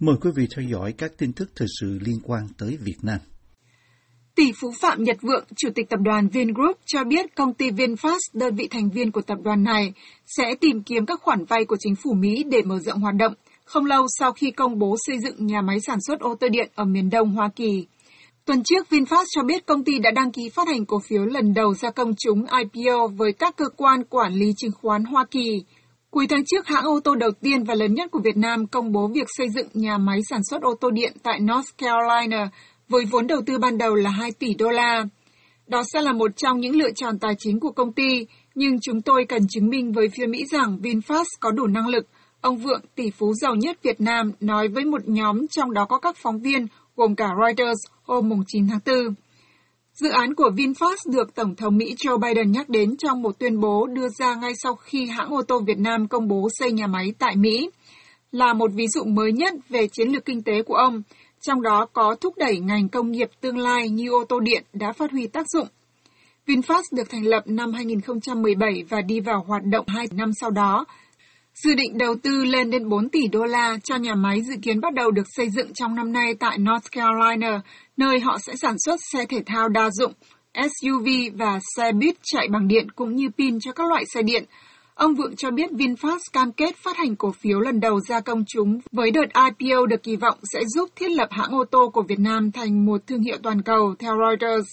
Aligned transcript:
Mời 0.00 0.16
quý 0.20 0.30
vị 0.36 0.46
theo 0.56 0.64
dõi 0.68 0.94
các 0.98 1.12
tin 1.18 1.32
tức 1.32 1.50
thời 1.56 1.68
sự 1.80 1.98
liên 2.06 2.18
quan 2.22 2.46
tới 2.58 2.78
Việt 2.80 2.96
Nam. 3.02 3.18
Tỷ 4.34 4.52
phú 4.60 4.72
Phạm 4.80 5.02
Nhật 5.02 5.16
Vượng, 5.22 5.44
Chủ 5.56 5.68
tịch 5.74 5.88
tập 5.88 6.00
đoàn 6.04 6.28
Vingroup 6.28 6.78
cho 6.86 7.04
biết 7.04 7.34
công 7.36 7.54
ty 7.54 7.70
VinFast, 7.70 8.18
đơn 8.34 8.54
vị 8.54 8.68
thành 8.70 8.90
viên 8.90 9.12
của 9.12 9.20
tập 9.20 9.38
đoàn 9.42 9.62
này, 9.62 9.92
sẽ 10.26 10.54
tìm 10.60 10.82
kiếm 10.82 11.06
các 11.06 11.20
khoản 11.22 11.44
vay 11.44 11.64
của 11.64 11.76
chính 11.80 11.94
phủ 11.94 12.14
Mỹ 12.14 12.44
để 12.50 12.62
mở 12.62 12.78
rộng 12.78 13.00
hoạt 13.00 13.14
động, 13.14 13.34
không 13.64 13.84
lâu 13.84 14.06
sau 14.18 14.32
khi 14.32 14.50
công 14.50 14.78
bố 14.78 14.96
xây 15.06 15.18
dựng 15.18 15.46
nhà 15.46 15.62
máy 15.62 15.80
sản 15.80 15.98
xuất 16.06 16.20
ô 16.20 16.34
tô 16.40 16.48
điện 16.48 16.70
ở 16.74 16.84
miền 16.84 17.10
đông 17.10 17.30
Hoa 17.30 17.48
Kỳ. 17.56 17.86
Tuần 18.44 18.62
trước, 18.64 18.86
VinFast 18.90 19.24
cho 19.34 19.42
biết 19.42 19.66
công 19.66 19.84
ty 19.84 19.98
đã 19.98 20.10
đăng 20.10 20.32
ký 20.32 20.48
phát 20.48 20.68
hành 20.68 20.86
cổ 20.86 20.98
phiếu 20.98 21.24
lần 21.24 21.54
đầu 21.54 21.74
ra 21.74 21.90
công 21.90 22.12
chúng 22.18 22.44
IPO 22.58 23.06
với 23.16 23.32
các 23.32 23.56
cơ 23.56 23.64
quan 23.76 24.04
quản 24.04 24.32
lý 24.32 24.52
chứng 24.56 24.72
khoán 24.80 25.04
Hoa 25.04 25.24
Kỳ. 25.30 25.64
Cuối 26.10 26.26
tháng 26.26 26.44
trước, 26.46 26.66
hãng 26.66 26.84
ô 26.84 27.00
tô 27.04 27.14
đầu 27.14 27.30
tiên 27.40 27.64
và 27.64 27.74
lớn 27.74 27.94
nhất 27.94 28.10
của 28.10 28.20
Việt 28.24 28.36
Nam 28.36 28.66
công 28.66 28.92
bố 28.92 29.08
việc 29.14 29.26
xây 29.36 29.48
dựng 29.48 29.66
nhà 29.74 29.98
máy 29.98 30.18
sản 30.30 30.40
xuất 30.50 30.62
ô 30.62 30.74
tô 30.80 30.90
điện 30.90 31.12
tại 31.22 31.40
North 31.40 31.68
Carolina 31.78 32.50
với 32.88 33.04
vốn 33.04 33.26
đầu 33.26 33.42
tư 33.46 33.58
ban 33.58 33.78
đầu 33.78 33.94
là 33.94 34.10
2 34.10 34.30
tỷ 34.38 34.54
đô 34.54 34.68
la. 34.68 35.04
Đó 35.66 35.82
sẽ 35.92 36.02
là 36.02 36.12
một 36.12 36.36
trong 36.36 36.60
những 36.60 36.76
lựa 36.76 36.90
chọn 36.90 37.18
tài 37.18 37.34
chính 37.38 37.60
của 37.60 37.70
công 37.70 37.92
ty, 37.92 38.26
nhưng 38.54 38.80
chúng 38.80 39.02
tôi 39.02 39.24
cần 39.28 39.42
chứng 39.48 39.68
minh 39.68 39.92
với 39.92 40.08
phía 40.08 40.26
Mỹ 40.26 40.44
rằng 40.50 40.78
VinFast 40.82 41.24
có 41.40 41.50
đủ 41.50 41.66
năng 41.66 41.88
lực. 41.88 42.06
Ông 42.40 42.56
Vượng, 42.56 42.80
tỷ 42.94 43.10
phú 43.10 43.34
giàu 43.34 43.54
nhất 43.54 43.78
Việt 43.82 44.00
Nam, 44.00 44.32
nói 44.40 44.68
với 44.68 44.84
một 44.84 45.08
nhóm 45.08 45.48
trong 45.48 45.72
đó 45.72 45.84
có 45.84 45.98
các 45.98 46.16
phóng 46.22 46.40
viên, 46.40 46.66
gồm 46.96 47.14
cả 47.14 47.28
Reuters, 47.44 47.78
hôm 48.02 48.30
9 48.46 48.66
tháng 48.68 48.80
4. 48.86 49.14
Dự 50.00 50.10
án 50.10 50.34
của 50.34 50.50
VinFast 50.56 51.12
được 51.12 51.34
Tổng 51.34 51.56
thống 51.56 51.76
Mỹ 51.76 51.94
Joe 51.98 52.18
Biden 52.18 52.52
nhắc 52.52 52.68
đến 52.68 52.96
trong 52.96 53.22
một 53.22 53.38
tuyên 53.38 53.60
bố 53.60 53.86
đưa 53.86 54.08
ra 54.08 54.34
ngay 54.34 54.52
sau 54.62 54.74
khi 54.74 55.06
hãng 55.06 55.30
ô 55.30 55.42
tô 55.42 55.60
Việt 55.66 55.78
Nam 55.78 56.08
công 56.08 56.28
bố 56.28 56.48
xây 56.58 56.72
nhà 56.72 56.86
máy 56.86 57.12
tại 57.18 57.36
Mỹ, 57.36 57.70
là 58.32 58.52
một 58.52 58.70
ví 58.74 58.86
dụ 58.88 59.04
mới 59.04 59.32
nhất 59.32 59.54
về 59.68 59.86
chiến 59.86 60.08
lược 60.08 60.24
kinh 60.24 60.42
tế 60.42 60.62
của 60.62 60.74
ông, 60.74 61.02
trong 61.40 61.62
đó 61.62 61.86
có 61.92 62.16
thúc 62.20 62.34
đẩy 62.36 62.58
ngành 62.58 62.88
công 62.88 63.10
nghiệp 63.10 63.28
tương 63.40 63.58
lai 63.58 63.88
như 63.88 64.10
ô 64.10 64.24
tô 64.28 64.40
điện 64.40 64.64
đã 64.72 64.92
phát 64.92 65.10
huy 65.10 65.26
tác 65.26 65.46
dụng. 65.48 65.68
VinFast 66.46 66.82
được 66.92 67.10
thành 67.10 67.24
lập 67.24 67.42
năm 67.46 67.72
2017 67.72 68.84
và 68.88 69.00
đi 69.00 69.20
vào 69.20 69.44
hoạt 69.46 69.62
động 69.64 69.84
2 69.88 70.06
năm 70.12 70.30
sau 70.40 70.50
đó. 70.50 70.84
Dự 71.64 71.74
định 71.74 71.98
đầu 71.98 72.14
tư 72.22 72.44
lên 72.44 72.70
đến 72.70 72.88
4 72.88 73.08
tỷ 73.08 73.28
đô 73.28 73.44
la 73.44 73.78
cho 73.84 73.96
nhà 73.96 74.14
máy 74.14 74.42
dự 74.42 74.54
kiến 74.62 74.80
bắt 74.80 74.94
đầu 74.94 75.10
được 75.10 75.26
xây 75.36 75.50
dựng 75.50 75.72
trong 75.74 75.94
năm 75.94 76.12
nay 76.12 76.34
tại 76.40 76.58
North 76.58 76.90
Carolina, 76.92 77.60
nơi 77.96 78.20
họ 78.20 78.38
sẽ 78.38 78.56
sản 78.56 78.76
xuất 78.84 79.00
xe 79.12 79.24
thể 79.28 79.42
thao 79.46 79.68
đa 79.68 79.90
dụng, 79.90 80.12
SUV 80.54 81.08
và 81.34 81.58
xe 81.76 81.92
buýt 81.92 82.16
chạy 82.22 82.48
bằng 82.48 82.68
điện 82.68 82.90
cũng 82.90 83.14
như 83.14 83.28
pin 83.38 83.60
cho 83.60 83.72
các 83.72 83.86
loại 83.88 84.04
xe 84.14 84.22
điện. 84.22 84.44
Ông 84.94 85.14
Vượng 85.14 85.36
cho 85.36 85.50
biết 85.50 85.70
VinFast 85.70 86.18
cam 86.32 86.52
kết 86.52 86.76
phát 86.76 86.96
hành 86.96 87.16
cổ 87.16 87.32
phiếu 87.32 87.60
lần 87.60 87.80
đầu 87.80 88.00
ra 88.00 88.20
công 88.20 88.44
chúng 88.46 88.78
với 88.92 89.10
đợt 89.10 89.26
IPO 89.58 89.86
được 89.86 90.02
kỳ 90.02 90.16
vọng 90.16 90.38
sẽ 90.52 90.60
giúp 90.66 90.88
thiết 90.96 91.10
lập 91.10 91.28
hãng 91.30 91.50
ô 91.50 91.64
tô 91.70 91.90
của 91.92 92.02
Việt 92.02 92.18
Nam 92.18 92.52
thành 92.52 92.86
một 92.86 93.06
thương 93.06 93.22
hiệu 93.22 93.36
toàn 93.42 93.62
cầu, 93.62 93.94
theo 93.98 94.14
Reuters. 94.18 94.66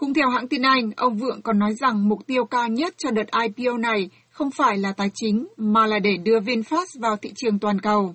Cũng 0.00 0.14
theo 0.14 0.28
hãng 0.28 0.48
tin 0.48 0.62
Anh, 0.62 0.90
ông 0.96 1.16
Vượng 1.16 1.42
còn 1.42 1.58
nói 1.58 1.74
rằng 1.80 2.08
mục 2.08 2.26
tiêu 2.26 2.44
cao 2.44 2.68
nhất 2.68 2.94
cho 2.98 3.10
đợt 3.10 3.26
IPO 3.42 3.76
này 3.76 4.08
không 4.30 4.50
phải 4.50 4.78
là 4.78 4.92
tài 4.92 5.10
chính, 5.14 5.46
mà 5.56 5.86
là 5.86 5.98
để 5.98 6.16
đưa 6.16 6.40
VinFast 6.40 7.00
vào 7.00 7.16
thị 7.16 7.32
trường 7.36 7.58
toàn 7.58 7.80
cầu. 7.80 8.14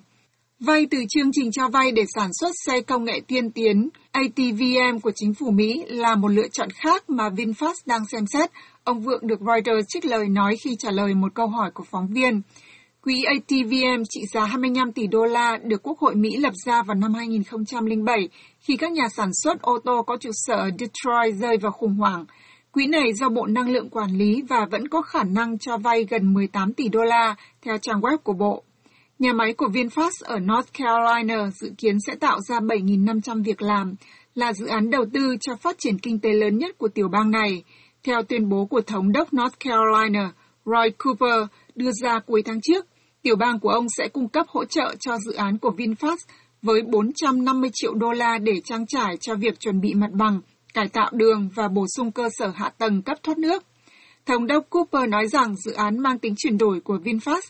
Vay 0.60 0.86
từ 0.90 0.98
chương 1.08 1.30
trình 1.32 1.50
cho 1.52 1.68
vay 1.68 1.92
để 1.92 2.04
sản 2.14 2.30
xuất 2.40 2.50
xe 2.66 2.80
công 2.80 3.04
nghệ 3.04 3.20
tiên 3.26 3.50
tiến 3.50 3.88
ATVM 4.10 4.98
của 5.02 5.12
chính 5.14 5.34
phủ 5.34 5.50
Mỹ 5.50 5.84
là 5.88 6.14
một 6.14 6.28
lựa 6.28 6.48
chọn 6.52 6.68
khác 6.70 7.10
mà 7.10 7.28
VinFast 7.28 7.74
đang 7.86 8.06
xem 8.12 8.26
xét, 8.26 8.50
ông 8.84 9.00
Vượng 9.00 9.26
được 9.26 9.40
Reuters 9.40 9.86
trích 9.88 10.04
lời 10.04 10.28
nói 10.28 10.56
khi 10.56 10.76
trả 10.78 10.90
lời 10.90 11.14
một 11.14 11.34
câu 11.34 11.46
hỏi 11.46 11.70
của 11.74 11.84
phóng 11.90 12.06
viên. 12.06 12.42
Quỹ 13.06 13.22
ATVM 13.22 14.02
trị 14.08 14.20
giá 14.32 14.44
25 14.44 14.92
tỷ 14.92 15.06
đô 15.06 15.24
la 15.24 15.58
được 15.64 15.82
Quốc 15.82 15.98
hội 15.98 16.14
Mỹ 16.14 16.36
lập 16.36 16.52
ra 16.64 16.82
vào 16.82 16.94
năm 16.94 17.14
2007 17.14 18.28
khi 18.60 18.76
các 18.76 18.92
nhà 18.92 19.08
sản 19.16 19.30
xuất 19.42 19.62
ô 19.62 19.78
tô 19.84 20.02
có 20.06 20.16
trụ 20.20 20.30
sở 20.32 20.54
ở 20.54 20.70
Detroit 20.78 21.34
rơi 21.40 21.56
vào 21.56 21.72
khủng 21.72 21.94
hoảng. 21.94 22.24
Quỹ 22.72 22.86
này 22.86 23.12
do 23.12 23.28
Bộ 23.28 23.46
Năng 23.46 23.70
lượng 23.70 23.90
quản 23.90 24.10
lý 24.10 24.42
và 24.48 24.66
vẫn 24.70 24.88
có 24.88 25.02
khả 25.02 25.22
năng 25.24 25.58
cho 25.58 25.76
vay 25.76 26.04
gần 26.04 26.34
18 26.34 26.72
tỷ 26.72 26.88
đô 26.88 27.02
la 27.02 27.34
theo 27.62 27.78
trang 27.78 28.00
web 28.00 28.18
của 28.18 28.32
Bộ. 28.32 28.62
Nhà 29.18 29.32
máy 29.32 29.52
của 29.52 29.66
VinFast 29.66 30.24
ở 30.24 30.38
North 30.38 30.68
Carolina 30.78 31.50
dự 31.60 31.70
kiến 31.78 31.96
sẽ 32.06 32.14
tạo 32.14 32.40
ra 32.40 32.60
7.500 32.60 33.42
việc 33.44 33.62
làm, 33.62 33.94
là 34.34 34.52
dự 34.52 34.66
án 34.66 34.90
đầu 34.90 35.04
tư 35.14 35.36
cho 35.40 35.56
phát 35.56 35.78
triển 35.78 35.98
kinh 35.98 36.18
tế 36.18 36.32
lớn 36.32 36.58
nhất 36.58 36.78
của 36.78 36.88
tiểu 36.88 37.08
bang 37.08 37.30
này, 37.30 37.64
theo 38.04 38.22
tuyên 38.22 38.48
bố 38.48 38.66
của 38.66 38.80
Thống 38.80 39.12
đốc 39.12 39.28
North 39.34 39.58
Carolina 39.60 40.32
Roy 40.64 40.90
Cooper 41.04 41.48
đưa 41.74 41.90
ra 42.02 42.20
cuối 42.26 42.42
tháng 42.42 42.60
trước. 42.60 42.86
Tiểu 43.26 43.36
bang 43.36 43.60
của 43.60 43.68
ông 43.68 43.86
sẽ 43.98 44.08
cung 44.08 44.28
cấp 44.28 44.46
hỗ 44.48 44.64
trợ 44.64 44.94
cho 45.00 45.18
dự 45.18 45.32
án 45.32 45.58
của 45.58 45.70
VinFast 45.76 46.16
với 46.62 46.82
450 46.82 47.70
triệu 47.72 47.94
đô 47.94 48.12
la 48.12 48.38
để 48.38 48.52
trang 48.64 48.86
trải 48.86 49.16
cho 49.16 49.34
việc 49.34 49.60
chuẩn 49.60 49.80
bị 49.80 49.94
mặt 49.94 50.10
bằng, 50.12 50.40
cải 50.74 50.88
tạo 50.88 51.10
đường 51.12 51.48
và 51.54 51.68
bổ 51.68 51.86
sung 51.96 52.12
cơ 52.12 52.28
sở 52.38 52.52
hạ 52.54 52.70
tầng 52.78 53.02
cấp 53.02 53.18
thoát 53.22 53.38
nước. 53.38 53.64
Thống 54.26 54.46
đốc 54.46 54.70
Cooper 54.70 55.08
nói 55.08 55.28
rằng 55.28 55.56
dự 55.56 55.72
án 55.72 55.98
mang 55.98 56.18
tính 56.18 56.34
chuyển 56.36 56.58
đổi 56.58 56.80
của 56.80 56.98
VinFast 57.04 57.40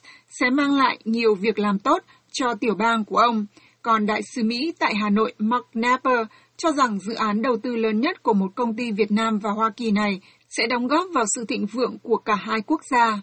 sẽ 0.41 0.51
mang 0.51 0.77
lại 0.77 0.99
nhiều 1.05 1.35
việc 1.35 1.59
làm 1.59 1.79
tốt 1.79 1.99
cho 2.33 2.55
tiểu 2.55 2.75
bang 2.75 3.05
của 3.05 3.17
ông. 3.17 3.47
Còn 3.83 4.07
đại 4.07 4.23
sứ 4.35 4.45
Mỹ 4.45 4.73
tại 4.79 4.95
Hà 4.95 5.11
Nội 5.11 5.35
Mark 5.39 5.67
Napper 5.75 6.27
cho 6.57 6.73
rằng 6.73 6.99
dự 6.99 7.15
án 7.15 7.43
đầu 7.43 7.57
tư 7.63 7.77
lớn 7.77 8.01
nhất 8.01 8.23
của 8.23 8.35
một 8.35 8.49
công 8.55 8.77
ty 8.77 8.93
Việt 8.93 9.11
Nam 9.11 9.39
và 9.39 9.51
Hoa 9.51 9.71
Kỳ 9.77 9.91
này 9.91 10.21
sẽ 10.49 10.67
đóng 10.67 10.87
góp 10.87 11.07
vào 11.15 11.25
sự 11.37 11.45
thịnh 11.45 11.67
vượng 11.67 11.99
của 12.03 12.17
cả 12.17 12.35
hai 12.35 12.61
quốc 12.67 12.81
gia. 12.91 13.23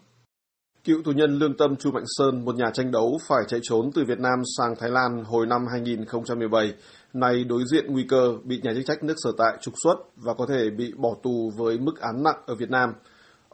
Cựu 0.84 1.02
tù 1.04 1.12
nhân 1.12 1.38
lương 1.38 1.56
tâm 1.56 1.76
Chu 1.76 1.90
Mạnh 1.90 2.04
Sơn, 2.06 2.44
một 2.44 2.54
nhà 2.54 2.70
tranh 2.72 2.90
đấu 2.90 3.18
phải 3.28 3.44
chạy 3.48 3.60
trốn 3.62 3.90
từ 3.94 4.04
Việt 4.04 4.18
Nam 4.18 4.38
sang 4.56 4.74
Thái 4.78 4.90
Lan 4.90 5.24
hồi 5.24 5.46
năm 5.46 5.66
2017, 5.70 6.74
nay 7.12 7.44
đối 7.44 7.62
diện 7.72 7.84
nguy 7.88 8.04
cơ 8.08 8.32
bị 8.44 8.60
nhà 8.62 8.74
chức 8.74 8.86
trách 8.86 9.04
nước 9.04 9.14
sở 9.16 9.30
tại 9.38 9.58
trục 9.60 9.74
xuất 9.84 9.96
và 10.16 10.34
có 10.34 10.46
thể 10.48 10.70
bị 10.70 10.92
bỏ 10.96 11.10
tù 11.22 11.50
với 11.56 11.78
mức 11.78 12.00
án 12.00 12.22
nặng 12.22 12.42
ở 12.46 12.54
Việt 12.54 12.70
Nam– 12.70 12.92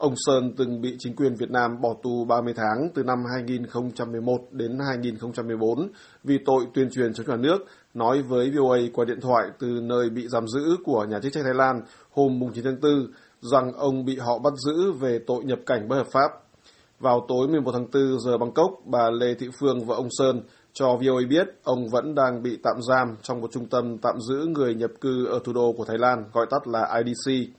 Ông 0.01 0.13
Sơn 0.15 0.53
từng 0.57 0.81
bị 0.81 0.95
chính 0.99 1.15
quyền 1.15 1.35
Việt 1.35 1.51
Nam 1.51 1.81
bỏ 1.81 1.95
tù 2.03 2.25
30 2.25 2.53
tháng 2.57 2.89
từ 2.93 3.03
năm 3.03 3.23
2011 3.33 4.41
đến 4.51 4.77
2014 4.87 5.89
vì 6.23 6.37
tội 6.45 6.65
tuyên 6.73 6.89
truyền 6.89 7.13
chống 7.13 7.27
nhà 7.27 7.35
nước, 7.35 7.57
nói 7.93 8.21
với 8.21 8.51
VOA 8.51 8.77
qua 8.93 9.05
điện 9.05 9.19
thoại 9.21 9.43
từ 9.59 9.67
nơi 9.67 10.09
bị 10.09 10.27
giam 10.27 10.47
giữ 10.47 10.75
của 10.85 11.05
nhà 11.09 11.19
chức 11.19 11.33
trách 11.33 11.43
Thái 11.43 11.53
Lan 11.53 11.81
hôm 12.11 12.39
9 12.53 12.63
tháng 12.63 12.81
4 12.81 12.91
rằng 13.41 13.73
ông 13.73 14.05
bị 14.05 14.17
họ 14.17 14.39
bắt 14.39 14.53
giữ 14.65 14.91
về 14.91 15.19
tội 15.27 15.43
nhập 15.43 15.59
cảnh 15.65 15.87
bất 15.87 15.95
hợp 15.95 16.07
pháp. 16.11 16.50
Vào 17.01 17.25
tối 17.27 17.47
11 17.47 17.71
tháng 17.71 17.87
4 17.93 18.19
giờ 18.19 18.37
Bangkok, 18.37 18.71
bà 18.85 19.09
Lê 19.09 19.33
Thị 19.33 19.47
Phương 19.59 19.85
và 19.85 19.95
ông 19.95 20.07
Sơn 20.09 20.41
cho 20.73 20.87
VOA 20.87 21.21
biết 21.29 21.47
ông 21.63 21.87
vẫn 21.91 22.15
đang 22.15 22.43
bị 22.43 22.57
tạm 22.63 22.75
giam 22.89 23.15
trong 23.21 23.41
một 23.41 23.51
trung 23.51 23.65
tâm 23.65 23.97
tạm 23.97 24.15
giữ 24.29 24.45
người 24.45 24.75
nhập 24.75 24.91
cư 25.01 25.25
ở 25.25 25.39
thủ 25.43 25.53
đô 25.53 25.73
của 25.77 25.85
Thái 25.85 25.97
Lan, 25.97 26.23
gọi 26.33 26.45
tắt 26.49 26.67
là 26.67 27.01
IDC. 27.03 27.53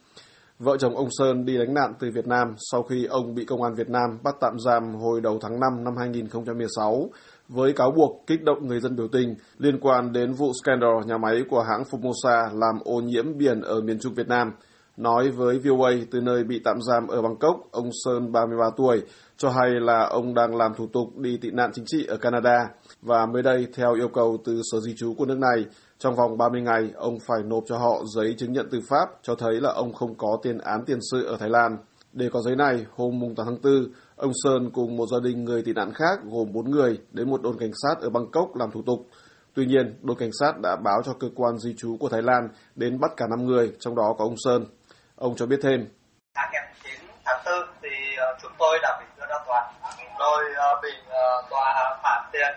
Vợ 0.59 0.77
chồng 0.77 0.97
ông 0.97 1.09
Sơn 1.11 1.45
đi 1.45 1.53
lánh 1.53 1.75
nạn 1.75 1.95
từ 1.99 2.11
Việt 2.15 2.27
Nam 2.27 2.55
sau 2.71 2.83
khi 2.83 3.05
ông 3.05 3.35
bị 3.35 3.45
công 3.45 3.63
an 3.63 3.75
Việt 3.75 3.89
Nam 3.89 4.19
bắt 4.23 4.35
tạm 4.41 4.59
giam 4.65 4.95
hồi 4.95 5.21
đầu 5.21 5.39
tháng 5.43 5.61
5 5.61 5.85
năm 5.85 5.95
2016 5.99 7.11
với 7.49 7.73
cáo 7.73 7.91
buộc 7.91 8.25
kích 8.27 8.43
động 8.43 8.67
người 8.67 8.81
dân 8.81 8.97
biểu 8.97 9.09
tình 9.09 9.35
liên 9.59 9.81
quan 9.81 10.13
đến 10.13 10.33
vụ 10.33 10.53
scandal 10.63 11.07
nhà 11.07 11.19
máy 11.19 11.43
của 11.51 11.63
hãng 11.63 11.83
Formosa 11.91 12.59
làm 12.59 12.75
ô 12.85 13.01
nhiễm 13.01 13.39
biển 13.39 13.61
ở 13.61 13.81
miền 13.81 13.99
Trung 14.01 14.15
Việt 14.15 14.29
Nam. 14.29 14.53
Nói 14.97 15.31
với 15.31 15.59
VOA 15.59 15.93
từ 16.11 16.21
nơi 16.21 16.45
bị 16.45 16.61
tạm 16.65 16.77
giam 16.83 17.07
ở 17.07 17.23
Bangkok, 17.23 17.57
ông 17.71 17.91
Sơn 18.05 18.33
33 18.33 18.71
tuổi 18.77 19.03
cho 19.37 19.51
hay 19.51 19.71
là 19.71 20.07
ông 20.07 20.35
đang 20.35 20.57
làm 20.57 20.75
thủ 20.75 20.87
tục 20.93 21.17
đi 21.17 21.37
tị 21.37 21.51
nạn 21.51 21.71
chính 21.75 21.85
trị 21.87 22.07
ở 22.07 22.17
Canada 22.17 22.69
và 23.03 23.27
mới 23.27 23.43
đây 23.43 23.67
theo 23.75 23.95
yêu 23.95 24.09
cầu 24.09 24.39
từ 24.45 24.61
Sở 24.73 24.81
Di 24.81 24.95
trú 24.97 25.15
của 25.15 25.25
nước 25.25 25.39
này, 25.39 25.67
trong 25.99 26.15
vòng 26.15 26.39
30 26.39 26.63
ngày, 26.63 26.91
ông 26.95 27.19
phải 27.27 27.43
nộp 27.45 27.65
cho 27.67 27.79
họ 27.79 28.03
giấy 28.15 28.35
chứng 28.39 28.53
nhận 28.53 28.69
tư 28.71 28.81
pháp 28.89 29.09
cho 29.23 29.35
thấy 29.35 29.61
là 29.61 29.73
ông 29.73 29.93
không 29.93 30.15
có 30.15 30.39
tiền 30.43 30.59
án 30.59 30.85
tiền 30.87 30.99
sự 31.11 31.25
ở 31.25 31.37
Thái 31.37 31.49
Lan. 31.51 31.77
Để 32.13 32.29
có 32.33 32.41
giấy 32.41 32.57
này, 32.57 32.87
hôm 32.97 33.21
8 33.37 33.47
tháng 33.47 33.63
4, 33.63 33.93
ông 34.17 34.33
Sơn 34.45 34.71
cùng 34.71 34.97
một 34.97 35.07
gia 35.13 35.19
đình 35.25 35.45
người 35.45 35.63
tị 35.63 35.73
nạn 35.73 35.93
khác 35.95 36.21
gồm 36.31 36.53
4 36.53 36.71
người 36.71 36.99
đến 37.13 37.31
một 37.31 37.43
đồn 37.43 37.59
cảnh 37.59 37.73
sát 37.83 37.95
ở 38.01 38.11
Bangkok 38.11 38.57
làm 38.57 38.71
thủ 38.71 38.83
tục. 38.87 39.07
Tuy 39.55 39.67
nhiên, 39.67 39.95
đồn 40.03 40.17
cảnh 40.17 40.31
sát 40.41 40.53
đã 40.63 40.77
báo 40.85 41.03
cho 41.05 41.13
cơ 41.13 41.29
quan 41.35 41.59
di 41.59 41.75
trú 41.77 41.97
của 41.97 42.09
Thái 42.09 42.23
Lan 42.23 42.49
đến 42.77 43.01
bắt 43.01 43.11
cả 43.17 43.27
5 43.31 43.47
người, 43.47 43.73
trong 43.79 43.95
đó 43.95 44.15
có 44.19 44.25
ông 44.25 44.37
Sơn. 44.37 44.65
Ông 45.23 45.37
cho 45.37 45.47
biết 45.47 45.61
thêm. 45.63 45.81
Sáng 46.35 46.49
ngày 46.53 46.63
9 46.85 46.93
tháng 47.25 47.41
4 47.47 47.55
thì 47.83 47.89
ờ, 48.17 48.27
chúng 48.43 48.53
tôi 48.59 48.79
đã 48.83 49.01
bị 49.01 49.07
đưa 49.19 49.27
ra 49.31 49.39
tòa, 49.47 49.73
rồi 50.19 50.43
ờ, 50.57 50.81
bị 50.83 50.89
ờ, 51.09 51.43
tòa 51.51 51.99
phạt 52.03 52.29
tiền. 52.33 52.55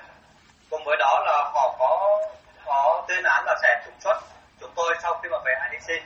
Cùng 0.69 0.81
với 0.85 0.95
đó 0.99 1.23
là 1.25 1.51
họ 1.53 1.75
có 1.79 2.19
có 2.65 3.05
tuyên 3.07 3.23
án 3.23 3.45
là 3.45 3.55
sẽ 3.61 3.67
trục 3.85 3.93
xuất 4.03 4.17
chúng 4.61 4.69
tôi 4.75 4.95
sau 5.03 5.19
khi 5.23 5.29
mà 5.31 5.37
về 5.45 5.51
IDC. 5.71 6.03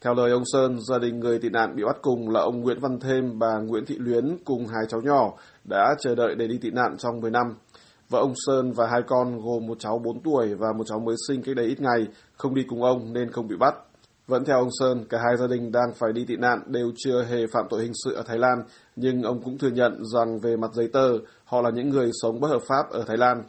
Theo 0.00 0.14
lời 0.14 0.30
ông 0.30 0.42
Sơn, 0.52 0.78
gia 0.88 0.98
đình 0.98 1.20
người 1.20 1.38
tị 1.38 1.48
nạn 1.48 1.76
bị 1.76 1.84
bắt 1.84 1.96
cùng 2.02 2.30
là 2.30 2.40
ông 2.40 2.60
Nguyễn 2.60 2.80
Văn 2.80 2.98
Thêm, 3.00 3.38
bà 3.38 3.52
Nguyễn 3.66 3.86
Thị 3.86 3.94
Luyến 3.98 4.36
cùng 4.44 4.66
hai 4.66 4.84
cháu 4.88 5.00
nhỏ 5.00 5.32
đã 5.64 5.94
chờ 6.00 6.14
đợi 6.14 6.34
để 6.34 6.46
đi 6.46 6.58
tị 6.62 6.70
nạn 6.70 6.96
trong 6.98 7.20
10 7.20 7.30
năm. 7.30 7.46
Vợ 8.08 8.18
ông 8.18 8.34
Sơn 8.46 8.72
và 8.72 8.86
hai 8.86 9.00
con 9.06 9.40
gồm 9.40 9.66
một 9.66 9.76
cháu 9.78 9.98
4 10.04 10.22
tuổi 10.24 10.54
và 10.54 10.68
một 10.78 10.84
cháu 10.86 10.98
mới 10.98 11.16
sinh 11.28 11.42
cách 11.42 11.56
đây 11.56 11.66
ít 11.66 11.80
ngày 11.80 12.06
không 12.36 12.54
đi 12.54 12.62
cùng 12.68 12.82
ông 12.82 13.12
nên 13.12 13.30
không 13.32 13.48
bị 13.48 13.56
bắt. 13.56 13.74
Vẫn 14.26 14.44
theo 14.44 14.58
ông 14.58 14.68
Sơn, 14.80 15.04
cả 15.08 15.18
hai 15.18 15.36
gia 15.36 15.46
đình 15.46 15.72
đang 15.72 15.94
phải 15.94 16.12
đi 16.12 16.24
tị 16.24 16.36
nạn 16.36 16.62
đều 16.66 16.92
chưa 16.96 17.24
hề 17.24 17.46
phạm 17.46 17.66
tội 17.70 17.82
hình 17.82 17.92
sự 18.04 18.14
ở 18.14 18.22
Thái 18.22 18.38
Lan, 18.38 18.58
nhưng 18.96 19.22
ông 19.22 19.42
cũng 19.42 19.58
thừa 19.58 19.70
nhận 19.70 20.04
rằng 20.14 20.38
về 20.38 20.56
mặt 20.56 20.70
giấy 20.74 20.88
tờ, 20.92 21.18
họ 21.44 21.62
là 21.62 21.70
những 21.70 21.88
người 21.88 22.10
sống 22.22 22.40
bất 22.40 22.48
hợp 22.48 22.62
pháp 22.68 22.90
ở 22.90 23.04
Thái 23.06 23.16
Lan. 23.16 23.42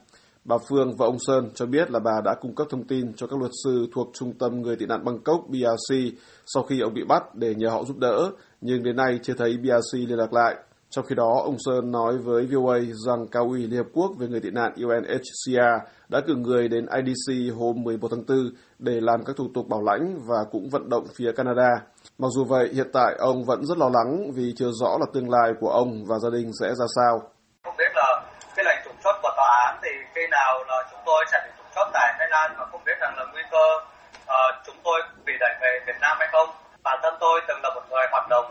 Bà 0.45 0.57
Phương 0.69 0.95
và 0.97 1.05
ông 1.05 1.17
Sơn 1.19 1.49
cho 1.55 1.65
biết 1.65 1.91
là 1.91 1.99
bà 1.99 2.21
đã 2.25 2.35
cung 2.41 2.55
cấp 2.55 2.67
thông 2.69 2.83
tin 2.83 3.13
cho 3.13 3.27
các 3.27 3.39
luật 3.39 3.51
sư 3.63 3.87
thuộc 3.93 4.09
Trung 4.13 4.33
tâm 4.33 4.61
Người 4.61 4.75
tị 4.75 4.85
nạn 4.85 5.05
Bangkok 5.05 5.41
BRC 5.49 5.95
sau 6.45 6.63
khi 6.63 6.79
ông 6.79 6.93
bị 6.93 7.03
bắt 7.07 7.35
để 7.35 7.55
nhờ 7.55 7.69
họ 7.69 7.83
giúp 7.83 7.97
đỡ, 7.97 8.31
nhưng 8.61 8.83
đến 8.83 8.95
nay 8.95 9.19
chưa 9.23 9.33
thấy 9.33 9.57
BRC 9.57 9.93
liên 9.93 10.17
lạc 10.17 10.33
lại. 10.33 10.55
Trong 10.95 11.05
khi 11.05 11.15
đó, 11.15 11.31
ông 11.43 11.57
Sơn 11.65 11.91
nói 11.91 12.13
với 12.17 12.41
VOA 12.51 12.77
rằng 13.07 13.27
cao 13.31 13.43
ủy 13.43 13.59
Liên 13.59 13.77
Hợp 13.77 13.89
Quốc 13.93 14.11
về 14.19 14.27
người 14.27 14.39
tị 14.39 14.49
nạn 14.51 14.71
UNHCR 14.85 15.73
đã 16.09 16.19
cử 16.27 16.35
người 16.35 16.67
đến 16.67 16.85
IDC 16.99 17.27
hôm 17.59 17.83
11 17.83 18.07
tháng 18.11 18.25
4 18.27 18.37
để 18.79 18.95
làm 19.01 19.19
các 19.25 19.35
thủ 19.37 19.47
tục 19.55 19.65
bảo 19.67 19.81
lãnh 19.89 20.05
và 20.29 20.39
cũng 20.51 20.69
vận 20.71 20.89
động 20.89 21.05
phía 21.15 21.31
Canada. 21.37 21.71
Mặc 22.17 22.27
dù 22.35 22.43
vậy, 22.43 22.69
hiện 22.73 22.89
tại 22.93 23.11
ông 23.19 23.37
vẫn 23.49 23.65
rất 23.65 23.77
lo 23.77 23.89
lắng 23.97 24.09
vì 24.35 24.53
chưa 24.57 24.71
rõ 24.81 24.91
là 24.99 25.05
tương 25.13 25.29
lai 25.29 25.49
của 25.59 25.69
ông 25.69 25.89
và 26.09 26.15
gia 26.23 26.29
đình 26.37 26.51
sẽ 26.61 26.67
ra 26.67 26.85
sao. 26.97 27.13
Không 27.63 27.75
biết 27.77 27.91
là 27.95 28.09
cái 28.55 28.65
lệnh 28.65 28.79
trục 28.85 28.95
xuất 29.03 29.15
của 29.23 29.33
tòa 29.37 29.49
án 29.65 29.79
thì 29.83 29.91
khi 30.13 30.21
nào 30.31 30.53
là 30.69 30.77
chúng 30.91 31.03
tôi 31.05 31.25
sẽ 31.31 31.37
bị 31.45 31.51
trục 31.57 31.67
xuất 31.75 31.87
tại 31.93 32.09
Thái 32.17 32.27
Lan 32.31 32.55
và 32.57 32.65
không 32.71 32.81
biết 32.85 32.97
rằng 33.01 33.13
là 33.17 33.25
nguy 33.33 33.43
cơ 33.51 33.65
uh, 34.37 34.53
chúng 34.65 34.79
tôi 34.83 34.99
bị 35.25 35.33
đẩy 35.39 35.53
về 35.61 35.71
Việt 35.87 35.99
Nam 36.01 36.15
hay 36.19 36.27
không. 36.31 36.49
Bản 36.83 36.97
thân 37.03 37.13
tôi 37.19 37.41
từng 37.47 37.59
là 37.63 37.69
một 37.75 37.83
người 37.89 38.05
hoạt 38.11 38.27
động 38.29 38.45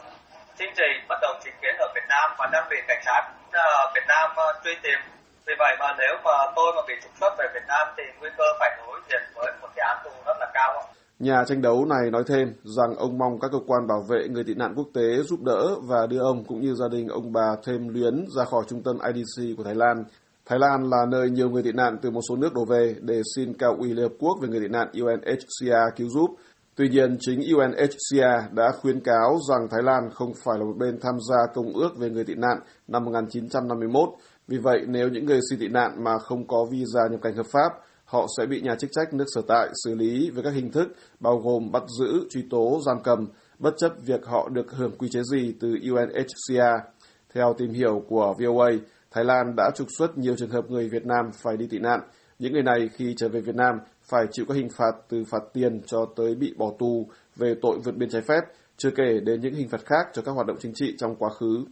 chính 0.58 0.72
trị 0.76 0.90
bất 1.08 1.18
đồng 1.22 1.36
chính 1.44 1.54
kiến 1.62 1.74
ở 1.78 1.86
Việt 1.94 2.06
Nam 2.08 2.14
và 2.38 2.46
đang 2.52 2.66
bị 2.70 2.76
cảnh 2.88 3.02
sát 3.06 3.22
uh, 3.48 3.94
Việt 3.94 4.06
Nam 4.08 4.30
uh, 4.30 4.64
truy 4.64 4.74
tìm. 4.82 4.98
Vì 5.46 5.54
vậy 5.58 5.76
mà 5.80 5.86
nếu 5.98 6.14
mà 6.24 6.30
tôi 6.56 6.72
mà 6.76 6.82
bị 6.88 6.94
trục 7.02 7.12
xuất 7.20 7.32
về 7.38 7.46
Việt 7.54 7.66
Nam 7.68 7.86
thì 7.96 8.02
nguy 8.20 8.30
cơ 8.38 8.44
phải 8.60 8.70
đối 8.78 9.00
diện 9.08 9.22
với 9.34 9.52
một 9.60 9.68
cái 9.76 9.84
án 9.88 9.96
tù 10.04 10.10
rất 10.26 10.36
là 10.40 10.50
cao. 10.54 10.70
Nhà 11.18 11.44
tranh 11.46 11.62
đấu 11.62 11.86
này 11.86 12.10
nói 12.10 12.22
thêm 12.26 12.54
rằng 12.64 12.96
ông 12.96 13.18
mong 13.18 13.40
các 13.40 13.48
cơ 13.52 13.58
quan 13.66 13.86
bảo 13.86 14.02
vệ 14.10 14.28
người 14.28 14.44
tị 14.44 14.54
nạn 14.54 14.74
quốc 14.76 14.88
tế 14.94 15.22
giúp 15.22 15.40
đỡ 15.42 15.62
và 15.88 16.06
đưa 16.06 16.20
ông 16.20 16.44
cũng 16.44 16.60
như 16.60 16.74
gia 16.74 16.88
đình 16.92 17.08
ông 17.08 17.32
bà 17.32 17.48
thêm 17.64 17.88
luyến 17.88 18.24
ra 18.36 18.44
khỏi 18.44 18.64
trung 18.68 18.82
tâm 18.82 18.96
IDC 19.14 19.56
của 19.56 19.64
Thái 19.64 19.74
Lan. 19.74 20.04
Thái 20.46 20.58
Lan 20.58 20.90
là 20.90 21.06
nơi 21.08 21.30
nhiều 21.30 21.50
người 21.50 21.62
tị 21.62 21.72
nạn 21.72 21.98
từ 22.02 22.10
một 22.10 22.20
số 22.28 22.36
nước 22.36 22.54
đổ 22.54 22.64
về 22.64 22.94
để 23.00 23.20
xin 23.36 23.54
cao 23.58 23.76
ủy 23.78 23.88
Liên 23.88 24.02
Hợp 24.02 24.14
Quốc 24.18 24.34
về 24.42 24.48
người 24.48 24.60
tị 24.60 24.68
nạn 24.68 24.88
UNHCR 25.02 25.96
cứu 25.96 26.08
giúp. 26.08 26.30
Tuy 26.76 26.88
nhiên, 26.88 27.16
chính 27.20 27.40
UNHCR 27.54 28.54
đã 28.54 28.72
khuyến 28.80 29.00
cáo 29.00 29.38
rằng 29.48 29.68
Thái 29.70 29.82
Lan 29.82 30.10
không 30.14 30.32
phải 30.44 30.58
là 30.58 30.64
một 30.64 30.76
bên 30.78 30.98
tham 31.00 31.14
gia 31.30 31.36
Công 31.54 31.72
ước 31.72 31.96
về 31.98 32.10
người 32.10 32.24
tị 32.24 32.34
nạn 32.34 32.58
năm 32.88 33.04
1951. 33.04 34.08
Vì 34.48 34.58
vậy, 34.58 34.84
nếu 34.88 35.08
những 35.08 35.26
người 35.26 35.40
xin 35.50 35.58
tị 35.58 35.68
nạn 35.68 36.04
mà 36.04 36.18
không 36.18 36.46
có 36.46 36.66
visa 36.70 37.00
nhập 37.10 37.20
cảnh 37.22 37.36
hợp 37.36 37.46
pháp, 37.52 37.68
họ 38.04 38.26
sẽ 38.38 38.46
bị 38.46 38.60
nhà 38.60 38.74
chức 38.74 38.90
trách 38.92 39.14
nước 39.14 39.24
sở 39.34 39.42
tại 39.48 39.68
xử 39.84 39.94
lý 39.94 40.30
với 40.30 40.44
các 40.44 40.54
hình 40.54 40.70
thức 40.70 40.88
bao 41.20 41.38
gồm 41.38 41.72
bắt 41.72 41.82
giữ, 41.98 42.28
truy 42.30 42.44
tố, 42.50 42.80
giam 42.86 43.02
cầm, 43.02 43.28
bất 43.58 43.74
chấp 43.78 43.92
việc 44.06 44.26
họ 44.26 44.48
được 44.48 44.72
hưởng 44.72 44.96
quy 44.98 45.08
chế 45.08 45.22
gì 45.22 45.54
từ 45.60 45.68
UNHCR. 45.92 46.88
Theo 47.34 47.54
tìm 47.58 47.70
hiểu 47.70 48.02
của 48.08 48.34
VOA, 48.38 48.70
Thái 49.10 49.24
Lan 49.24 49.54
đã 49.56 49.70
trục 49.74 49.88
xuất 49.98 50.18
nhiều 50.18 50.36
trường 50.36 50.50
hợp 50.50 50.70
người 50.70 50.88
Việt 50.88 51.06
Nam 51.06 51.30
phải 51.42 51.56
đi 51.56 51.66
tị 51.66 51.78
nạn. 51.78 52.00
Những 52.38 52.52
người 52.52 52.62
này 52.62 52.88
khi 52.92 53.14
trở 53.16 53.28
về 53.28 53.40
Việt 53.40 53.54
Nam 53.54 53.74
phải 54.08 54.24
chịu 54.32 54.44
các 54.48 54.54
hình 54.54 54.68
phạt 54.76 54.92
từ 55.08 55.24
phạt 55.24 55.42
tiền 55.52 55.80
cho 55.86 56.06
tới 56.16 56.34
bị 56.34 56.54
bỏ 56.56 56.72
tù 56.78 57.08
về 57.36 57.54
tội 57.62 57.78
vượt 57.84 57.96
biên 57.96 58.10
trái 58.10 58.22
phép, 58.22 58.40
chưa 58.76 58.90
kể 58.90 59.20
đến 59.24 59.40
những 59.40 59.54
hình 59.54 59.68
phạt 59.68 59.86
khác 59.86 60.06
cho 60.14 60.22
các 60.22 60.32
hoạt 60.32 60.46
động 60.46 60.56
chính 60.60 60.72
trị 60.74 60.94
trong 60.98 61.16
quá 61.16 61.30
khứ. 61.30 61.64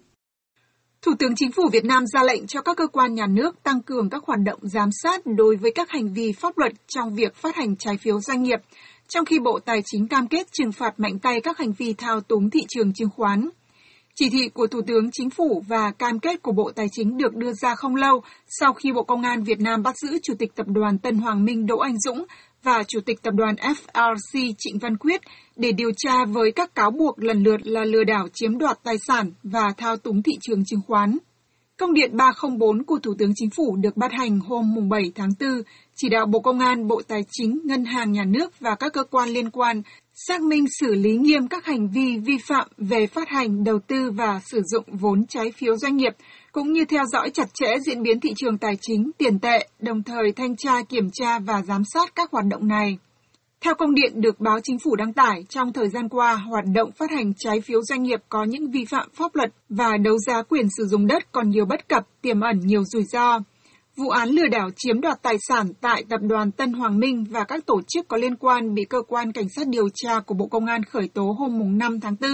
Thủ 1.03 1.13
tướng 1.19 1.35
Chính 1.37 1.53
phủ 1.53 1.63
Việt 1.73 1.85
Nam 1.85 2.07
ra 2.07 2.23
lệnh 2.23 2.47
cho 2.47 2.63
các 2.63 2.77
cơ 2.77 2.87
quan 2.87 3.15
nhà 3.15 3.27
nước 3.27 3.63
tăng 3.63 3.83
cường 3.83 4.11
các 4.11 4.25
hoạt 4.27 4.41
động 4.45 4.61
giám 4.63 4.89
sát 5.03 5.23
đối 5.37 5.57
với 5.57 5.73
các 5.75 5.91
hành 5.91 6.13
vi 6.13 6.33
pháp 6.33 6.59
luật 6.59 6.73
trong 6.87 7.15
việc 7.15 7.35
phát 7.35 7.57
hành 7.57 7.77
trái 7.77 7.97
phiếu 7.97 8.21
doanh 8.21 8.43
nghiệp, 8.43 8.61
trong 9.09 9.25
khi 9.25 9.39
Bộ 9.39 9.59
Tài 9.65 9.83
chính 9.85 10.09
cam 10.09 10.27
kết 10.29 10.47
trừng 10.53 10.73
phạt 10.73 11.01
mạnh 11.01 11.19
tay 11.19 11.41
các 11.41 11.59
hành 11.59 11.73
vi 11.73 11.93
thao 11.93 12.21
túng 12.21 12.51
thị 12.51 12.61
trường 12.69 12.93
chứng 12.93 13.11
khoán. 13.17 13.49
Chỉ 14.15 14.31
thị 14.31 14.49
của 14.55 14.67
Thủ 14.67 14.81
tướng 14.87 15.11
Chính 15.13 15.31
phủ 15.31 15.63
và 15.69 15.91
cam 15.91 16.19
kết 16.19 16.43
của 16.43 16.53
Bộ 16.53 16.73
Tài 16.77 16.87
chính 16.93 17.17
được 17.17 17.35
đưa 17.35 17.53
ra 17.53 17.75
không 17.75 17.97
lâu 17.97 18.23
sau 18.47 18.73
khi 18.73 18.93
Bộ 18.93 19.03
Công 19.03 19.23
an 19.23 19.43
Việt 19.45 19.61
Nam 19.61 19.83
bắt 19.83 19.95
giữ 19.99 20.19
Chủ 20.23 20.35
tịch 20.39 20.55
Tập 20.55 20.67
đoàn 20.69 20.99
Tân 20.99 21.17
Hoàng 21.17 21.45
Minh 21.45 21.67
Đỗ 21.67 21.79
Anh 21.79 22.01
Dũng 22.01 22.25
và 22.63 22.83
Chủ 22.89 23.01
tịch 23.07 23.23
Tập 23.23 23.35
đoàn 23.35 23.55
FRC 23.55 24.55
Trịnh 24.59 24.79
Văn 24.79 24.97
Quyết 24.97 25.21
để 25.57 25.73
điều 25.73 25.91
tra 25.97 26.25
với 26.25 26.53
các 26.53 26.75
cáo 26.75 26.91
buộc 26.91 27.19
lần 27.19 27.43
lượt 27.43 27.57
là 27.65 27.85
lừa 27.85 28.05
đảo 28.05 28.29
chiếm 28.35 28.59
đoạt 28.59 28.79
tài 28.85 28.97
sản 29.07 29.31
và 29.43 29.69
thao 29.77 29.97
túng 29.97 30.23
thị 30.23 30.33
trường 30.41 30.65
chứng 30.65 30.81
khoán. 30.87 31.19
Công 31.79 31.95
điện 31.95 32.17
304 32.17 32.85
của 32.85 32.99
Thủ 33.03 33.15
tướng 33.19 33.33
Chính 33.35 33.51
phủ 33.57 33.77
được 33.77 33.97
ban 33.97 34.11
hành 34.11 34.41
hôm 34.41 34.89
7 34.89 35.03
tháng 35.15 35.31
4, 35.41 35.51
chỉ 35.95 36.09
đạo 36.09 36.27
Bộ 36.27 36.41
Công 36.41 36.59
an, 36.59 36.89
Bộ 36.89 37.03
Tài 37.09 37.21
chính, 37.31 37.59
Ngân 37.65 37.85
hàng 37.85 38.13
Nhà 38.13 38.25
nước 38.25 38.61
và 38.61 38.75
các 38.75 38.93
cơ 38.93 39.05
quan 39.05 39.29
liên 39.29 39.51
quan 39.51 39.83
xác 40.15 40.43
minh 40.43 40.65
xử 40.81 40.95
lý 40.95 41.17
nghiêm 41.17 41.49
các 41.49 41.65
hành 41.65 41.89
vi 41.89 42.17
vi 42.17 42.39
phạm 42.49 42.69
về 42.79 43.07
phát 43.07 43.29
hành, 43.29 43.65
đầu 43.65 43.79
tư 43.87 44.11
và 44.11 44.41
sử 44.45 44.61
dụng 44.63 44.85
vốn 44.93 45.27
trái 45.27 45.53
phiếu 45.57 45.77
doanh 45.77 45.97
nghiệp, 45.97 46.13
cũng 46.53 46.73
như 46.73 46.85
theo 46.85 47.05
dõi 47.13 47.31
chặt 47.31 47.55
chẽ 47.55 47.67
diễn 47.87 48.03
biến 48.03 48.21
thị 48.21 48.33
trường 48.37 48.59
tài 48.59 48.77
chính, 48.81 49.11
tiền 49.19 49.39
tệ, 49.39 49.69
đồng 49.81 50.03
thời 50.03 50.33
thanh 50.33 50.57
tra, 50.57 50.83
kiểm 50.83 51.11
tra 51.13 51.39
và 51.39 51.63
giám 51.63 51.83
sát 51.85 52.15
các 52.15 52.31
hoạt 52.31 52.45
động 52.47 52.69
này. 52.69 52.99
Theo 53.61 53.75
công 53.75 53.95
điện 53.95 54.21
được 54.21 54.41
báo 54.41 54.59
chính 54.63 54.79
phủ 54.79 54.97
đăng 54.97 55.13
tải, 55.13 55.45
trong 55.49 55.73
thời 55.73 55.89
gian 55.89 56.09
qua, 56.09 56.35
hoạt 56.35 56.65
động 56.75 56.91
phát 56.93 57.11
hành 57.11 57.33
trái 57.39 57.61
phiếu 57.61 57.83
doanh 57.83 58.03
nghiệp 58.03 58.21
có 58.29 58.45
những 58.45 58.71
vi 58.71 58.85
phạm 58.85 59.09
pháp 59.15 59.35
luật 59.35 59.51
và 59.69 59.97
đấu 59.97 60.19
giá 60.19 60.43
quyền 60.43 60.67
sử 60.77 60.87
dụng 60.87 61.07
đất 61.07 61.33
còn 61.33 61.51
nhiều 61.51 61.65
bất 61.65 61.89
cập, 61.89 62.07
tiềm 62.23 62.41
ẩn 62.41 62.61
nhiều 62.61 62.85
rủi 62.85 63.03
ro. 63.03 63.39
Vụ 63.97 64.09
án 64.09 64.29
lừa 64.29 64.49
đảo 64.49 64.71
chiếm 64.77 65.01
đoạt 65.01 65.23
tài 65.23 65.37
sản 65.49 65.67
tại 65.81 66.05
tập 66.09 66.21
đoàn 66.23 66.51
Tân 66.51 66.73
Hoàng 66.73 66.99
Minh 66.99 67.25
và 67.31 67.45
các 67.45 67.67
tổ 67.67 67.81
chức 67.89 68.09
có 68.09 68.17
liên 68.17 68.37
quan 68.37 68.75
bị 68.75 68.83
cơ 68.85 69.03
quan 69.09 69.33
cảnh 69.33 69.49
sát 69.57 69.69
điều 69.69 69.89
tra 69.95 70.21
của 70.21 70.35
Bộ 70.35 70.47
Công 70.47 70.67
an 70.67 70.85
khởi 70.85 71.09
tố 71.15 71.35
hôm 71.39 71.79
5 71.79 72.01
tháng 72.01 72.17
4 72.21 72.31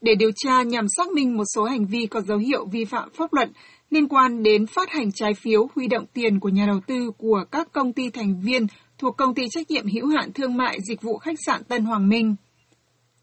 để 0.00 0.14
điều 0.14 0.30
tra 0.36 0.62
nhằm 0.62 0.86
xác 0.96 1.08
minh 1.12 1.36
một 1.36 1.44
số 1.54 1.64
hành 1.64 1.86
vi 1.86 2.06
có 2.06 2.20
dấu 2.20 2.38
hiệu 2.38 2.66
vi 2.72 2.84
phạm 2.84 3.08
pháp 3.18 3.32
luật 3.32 3.48
liên 3.90 4.08
quan 4.08 4.42
đến 4.42 4.66
phát 4.66 4.90
hành 4.90 5.12
trái 5.12 5.34
phiếu, 5.34 5.68
huy 5.74 5.88
động 5.88 6.04
tiền 6.14 6.40
của 6.40 6.48
nhà 6.48 6.66
đầu 6.66 6.80
tư 6.86 7.10
của 7.18 7.44
các 7.50 7.72
công 7.72 7.92
ty 7.92 8.10
thành 8.10 8.40
viên 8.40 8.66
thuộc 8.98 9.16
công 9.16 9.34
ty 9.34 9.42
trách 9.50 9.70
nhiệm 9.70 9.86
hữu 9.86 10.06
hạn 10.06 10.32
thương 10.32 10.56
mại 10.56 10.78
dịch 10.88 11.02
vụ 11.02 11.18
khách 11.18 11.38
sạn 11.46 11.64
Tân 11.64 11.84
Hoàng 11.84 12.08
Minh. 12.08 12.36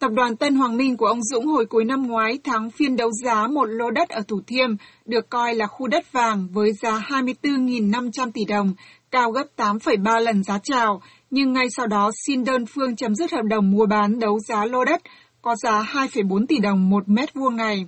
Tập 0.01 0.11
đoàn 0.11 0.35
Tân 0.35 0.55
Hoàng 0.55 0.77
Minh 0.77 0.97
của 0.97 1.05
ông 1.05 1.23
Dũng 1.23 1.45
hồi 1.45 1.65
cuối 1.65 1.85
năm 1.85 2.07
ngoái 2.07 2.39
thắng 2.43 2.69
phiên 2.69 2.95
đấu 2.95 3.09
giá 3.23 3.47
một 3.47 3.65
lô 3.65 3.91
đất 3.91 4.09
ở 4.09 4.21
Thủ 4.27 4.41
Thiêm, 4.47 4.69
được 5.05 5.29
coi 5.29 5.55
là 5.55 5.67
khu 5.67 5.87
đất 5.87 6.11
vàng 6.11 6.47
với 6.51 6.73
giá 6.73 6.99
24.500 6.99 8.31
tỷ 8.33 8.45
đồng, 8.45 8.73
cao 9.11 9.31
gấp 9.31 9.43
8,3 9.57 10.19
lần 10.19 10.43
giá 10.43 10.59
chào, 10.63 11.01
nhưng 11.29 11.53
ngay 11.53 11.65
sau 11.77 11.87
đó 11.87 12.11
xin 12.27 12.43
đơn 12.43 12.65
phương 12.65 12.95
chấm 12.95 13.15
dứt 13.15 13.31
hợp 13.31 13.41
đồng 13.49 13.71
mua 13.71 13.85
bán 13.85 14.19
đấu 14.19 14.39
giá 14.39 14.65
lô 14.65 14.85
đất 14.85 15.01
có 15.41 15.55
giá 15.55 15.81
2,4 15.81 16.45
tỷ 16.45 16.57
đồng 16.59 16.89
một 16.89 17.09
mét 17.09 17.33
vuông 17.33 17.55
này. 17.55 17.85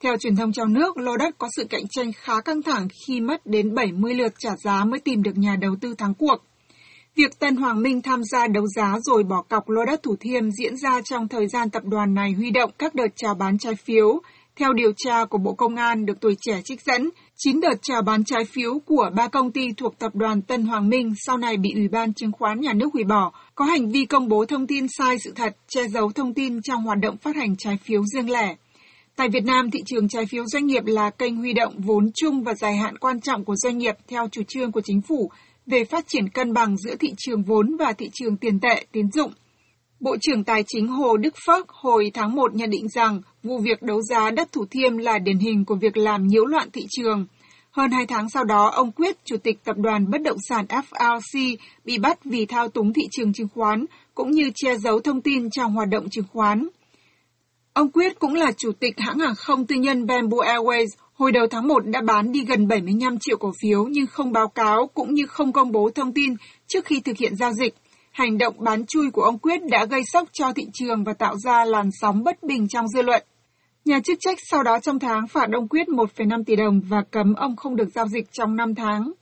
Theo 0.00 0.16
truyền 0.16 0.36
thông 0.36 0.52
trong 0.52 0.72
nước, 0.72 0.96
lô 0.96 1.16
đất 1.16 1.34
có 1.38 1.48
sự 1.56 1.64
cạnh 1.70 1.88
tranh 1.90 2.12
khá 2.16 2.40
căng 2.40 2.62
thẳng 2.62 2.88
khi 3.06 3.20
mất 3.20 3.46
đến 3.46 3.74
70 3.74 4.14
lượt 4.14 4.32
trả 4.38 4.50
giá 4.56 4.84
mới 4.84 5.00
tìm 5.00 5.22
được 5.22 5.36
nhà 5.36 5.56
đầu 5.60 5.76
tư 5.80 5.94
thắng 5.98 6.14
cuộc. 6.14 6.36
Việc 7.16 7.38
Tân 7.38 7.56
Hoàng 7.56 7.82
Minh 7.82 8.02
tham 8.02 8.20
gia 8.24 8.46
đấu 8.46 8.66
giá 8.66 8.98
rồi 9.02 9.22
bỏ 9.22 9.42
cọc 9.42 9.68
lô 9.68 9.84
đất 9.84 10.02
Thủ 10.02 10.16
Thiêm 10.20 10.50
diễn 10.50 10.76
ra 10.76 11.00
trong 11.04 11.28
thời 11.28 11.46
gian 11.48 11.70
tập 11.70 11.82
đoàn 11.84 12.14
này 12.14 12.32
huy 12.32 12.50
động 12.50 12.70
các 12.78 12.94
đợt 12.94 13.06
chào 13.16 13.34
bán 13.34 13.58
trái 13.58 13.74
phiếu. 13.74 14.20
Theo 14.56 14.72
điều 14.72 14.92
tra 14.96 15.24
của 15.24 15.38
Bộ 15.38 15.54
Công 15.54 15.76
an 15.76 16.06
được 16.06 16.20
tuổi 16.20 16.36
trẻ 16.40 16.60
trích 16.64 16.80
dẫn, 16.82 17.10
9 17.36 17.60
đợt 17.60 17.74
chào 17.82 18.02
bán 18.02 18.24
trái 18.24 18.44
phiếu 18.44 18.78
của 18.86 19.10
ba 19.16 19.28
công 19.28 19.52
ty 19.52 19.72
thuộc 19.76 19.98
tập 19.98 20.14
đoàn 20.14 20.42
Tân 20.42 20.62
Hoàng 20.62 20.88
Minh 20.88 21.12
sau 21.26 21.36
này 21.36 21.56
bị 21.56 21.72
Ủy 21.74 21.88
ban 21.88 22.14
Chứng 22.14 22.32
khoán 22.32 22.60
Nhà 22.60 22.72
nước 22.72 22.88
hủy 22.92 23.04
bỏ, 23.04 23.32
có 23.54 23.64
hành 23.64 23.90
vi 23.90 24.04
công 24.04 24.28
bố 24.28 24.44
thông 24.44 24.66
tin 24.66 24.86
sai 24.98 25.18
sự 25.18 25.32
thật, 25.36 25.56
che 25.68 25.88
giấu 25.88 26.12
thông 26.12 26.34
tin 26.34 26.62
trong 26.62 26.82
hoạt 26.82 26.98
động 26.98 27.16
phát 27.16 27.36
hành 27.36 27.56
trái 27.58 27.76
phiếu 27.84 28.02
riêng 28.14 28.30
lẻ. 28.30 28.54
Tại 29.16 29.28
Việt 29.28 29.44
Nam, 29.44 29.70
thị 29.70 29.82
trường 29.86 30.08
trái 30.08 30.26
phiếu 30.26 30.44
doanh 30.46 30.66
nghiệp 30.66 30.82
là 30.86 31.10
kênh 31.10 31.36
huy 31.36 31.52
động 31.52 31.74
vốn 31.78 32.10
chung 32.14 32.42
và 32.42 32.54
dài 32.54 32.76
hạn 32.76 32.98
quan 32.98 33.20
trọng 33.20 33.44
của 33.44 33.56
doanh 33.56 33.78
nghiệp 33.78 33.94
theo 34.08 34.28
chủ 34.28 34.42
trương 34.48 34.72
của 34.72 34.80
chính 34.80 35.00
phủ 35.00 35.30
về 35.66 35.84
phát 35.84 36.04
triển 36.08 36.28
cân 36.28 36.52
bằng 36.52 36.76
giữa 36.76 36.96
thị 36.96 37.08
trường 37.16 37.42
vốn 37.42 37.76
và 37.78 37.92
thị 37.92 38.10
trường 38.12 38.36
tiền 38.36 38.60
tệ, 38.60 38.86
tín 38.92 39.10
dụng. 39.10 39.32
Bộ 40.00 40.16
trưởng 40.20 40.44
Tài 40.44 40.64
chính 40.66 40.88
Hồ 40.88 41.16
Đức 41.16 41.34
Phước 41.46 41.68
hồi 41.68 42.10
tháng 42.14 42.34
1 42.34 42.54
nhận 42.54 42.70
định 42.70 42.88
rằng 42.88 43.20
vụ 43.42 43.58
việc 43.58 43.82
đấu 43.82 44.02
giá 44.02 44.30
đất 44.30 44.52
Thủ 44.52 44.64
Thiêm 44.70 44.96
là 44.96 45.18
điển 45.18 45.38
hình 45.38 45.64
của 45.64 45.74
việc 45.74 45.96
làm 45.96 46.26
nhiễu 46.26 46.44
loạn 46.44 46.68
thị 46.72 46.86
trường. 46.90 47.26
Hơn 47.70 47.90
hai 47.90 48.06
tháng 48.06 48.30
sau 48.30 48.44
đó, 48.44 48.70
ông 48.74 48.92
Quyết, 48.92 49.24
Chủ 49.24 49.36
tịch 49.36 49.64
Tập 49.64 49.76
đoàn 49.78 50.10
Bất 50.10 50.22
động 50.22 50.36
sản 50.48 50.66
FLC, 50.68 51.56
bị 51.84 51.98
bắt 51.98 52.24
vì 52.24 52.46
thao 52.46 52.68
túng 52.68 52.92
thị 52.92 53.02
trường 53.10 53.32
chứng 53.32 53.48
khoán, 53.54 53.84
cũng 54.14 54.30
như 54.30 54.50
che 54.54 54.76
giấu 54.76 55.00
thông 55.00 55.20
tin 55.20 55.50
trong 55.50 55.74
hoạt 55.74 55.88
động 55.88 56.10
chứng 56.10 56.24
khoán. 56.32 56.68
Ông 57.72 57.90
Quyết 57.90 58.18
cũng 58.18 58.34
là 58.34 58.52
chủ 58.56 58.72
tịch 58.80 58.94
hãng 58.98 59.18
hàng 59.18 59.34
không 59.34 59.66
tư 59.66 59.76
nhân 59.76 60.06
Bamboo 60.06 60.36
Airways, 60.36 60.86
hồi 61.14 61.32
đầu 61.32 61.46
tháng 61.50 61.68
1 61.68 61.86
đã 61.86 62.00
bán 62.06 62.32
đi 62.32 62.44
gần 62.44 62.68
75 62.68 63.18
triệu 63.20 63.36
cổ 63.36 63.52
phiếu 63.62 63.84
nhưng 63.84 64.06
không 64.06 64.32
báo 64.32 64.48
cáo 64.48 64.86
cũng 64.94 65.14
như 65.14 65.26
không 65.26 65.52
công 65.52 65.72
bố 65.72 65.90
thông 65.94 66.12
tin 66.12 66.34
trước 66.66 66.84
khi 66.84 67.00
thực 67.00 67.16
hiện 67.16 67.36
giao 67.36 67.52
dịch. 67.52 67.74
Hành 68.12 68.38
động 68.38 68.54
bán 68.58 68.86
chui 68.86 69.10
của 69.10 69.22
ông 69.22 69.38
Quyết 69.38 69.60
đã 69.70 69.84
gây 69.84 70.02
sốc 70.12 70.28
cho 70.32 70.52
thị 70.52 70.62
trường 70.72 71.04
và 71.04 71.12
tạo 71.12 71.36
ra 71.36 71.64
làn 71.64 71.90
sóng 72.00 72.24
bất 72.24 72.42
bình 72.42 72.68
trong 72.68 72.88
dư 72.88 73.02
luận. 73.02 73.22
Nhà 73.84 74.00
chức 74.00 74.18
trách 74.20 74.38
sau 74.50 74.62
đó 74.62 74.78
trong 74.82 74.98
tháng 74.98 75.28
phạt 75.28 75.48
ông 75.52 75.68
Quyết 75.68 75.88
1,5 75.88 76.44
tỷ 76.44 76.56
đồng 76.56 76.80
và 76.88 77.02
cấm 77.10 77.34
ông 77.34 77.56
không 77.56 77.76
được 77.76 77.88
giao 77.94 78.06
dịch 78.08 78.32
trong 78.32 78.56
5 78.56 78.74
tháng. 78.74 79.12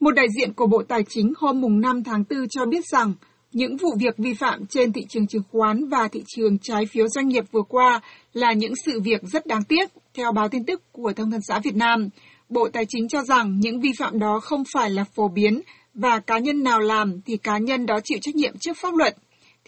Một 0.00 0.10
đại 0.10 0.26
diện 0.38 0.52
của 0.52 0.66
Bộ 0.66 0.82
Tài 0.88 1.02
chính 1.08 1.32
hôm 1.36 1.60
mùng 1.60 1.80
5 1.80 2.04
tháng 2.04 2.24
4 2.30 2.48
cho 2.50 2.66
biết 2.66 2.86
rằng 2.86 3.12
những 3.52 3.76
vụ 3.76 3.88
việc 4.00 4.14
vi 4.18 4.34
phạm 4.34 4.66
trên 4.66 4.92
thị 4.92 5.00
trường 5.08 5.26
chứng 5.26 5.42
khoán 5.52 5.88
và 5.88 6.08
thị 6.08 6.22
trường 6.26 6.58
trái 6.58 6.86
phiếu 6.86 7.08
doanh 7.08 7.28
nghiệp 7.28 7.44
vừa 7.52 7.62
qua 7.68 8.00
là 8.32 8.52
những 8.52 8.72
sự 8.86 9.00
việc 9.00 9.22
rất 9.22 9.46
đáng 9.46 9.62
tiếc, 9.68 9.90
theo 10.14 10.32
báo 10.32 10.48
tin 10.48 10.64
tức 10.64 10.82
của 10.92 11.12
Thông 11.16 11.30
tấn 11.30 11.40
xã 11.48 11.58
Việt 11.58 11.76
Nam. 11.76 12.08
Bộ 12.48 12.68
Tài 12.72 12.84
chính 12.88 13.08
cho 13.08 13.22
rằng 13.22 13.58
những 13.60 13.80
vi 13.80 13.90
phạm 13.98 14.18
đó 14.18 14.40
không 14.40 14.62
phải 14.74 14.90
là 14.90 15.04
phổ 15.04 15.28
biến 15.28 15.60
và 15.94 16.18
cá 16.18 16.38
nhân 16.38 16.62
nào 16.62 16.80
làm 16.80 17.20
thì 17.26 17.36
cá 17.36 17.58
nhân 17.58 17.86
đó 17.86 18.00
chịu 18.04 18.18
trách 18.22 18.36
nhiệm 18.36 18.58
trước 18.58 18.76
pháp 18.76 18.94
luật. 18.94 19.16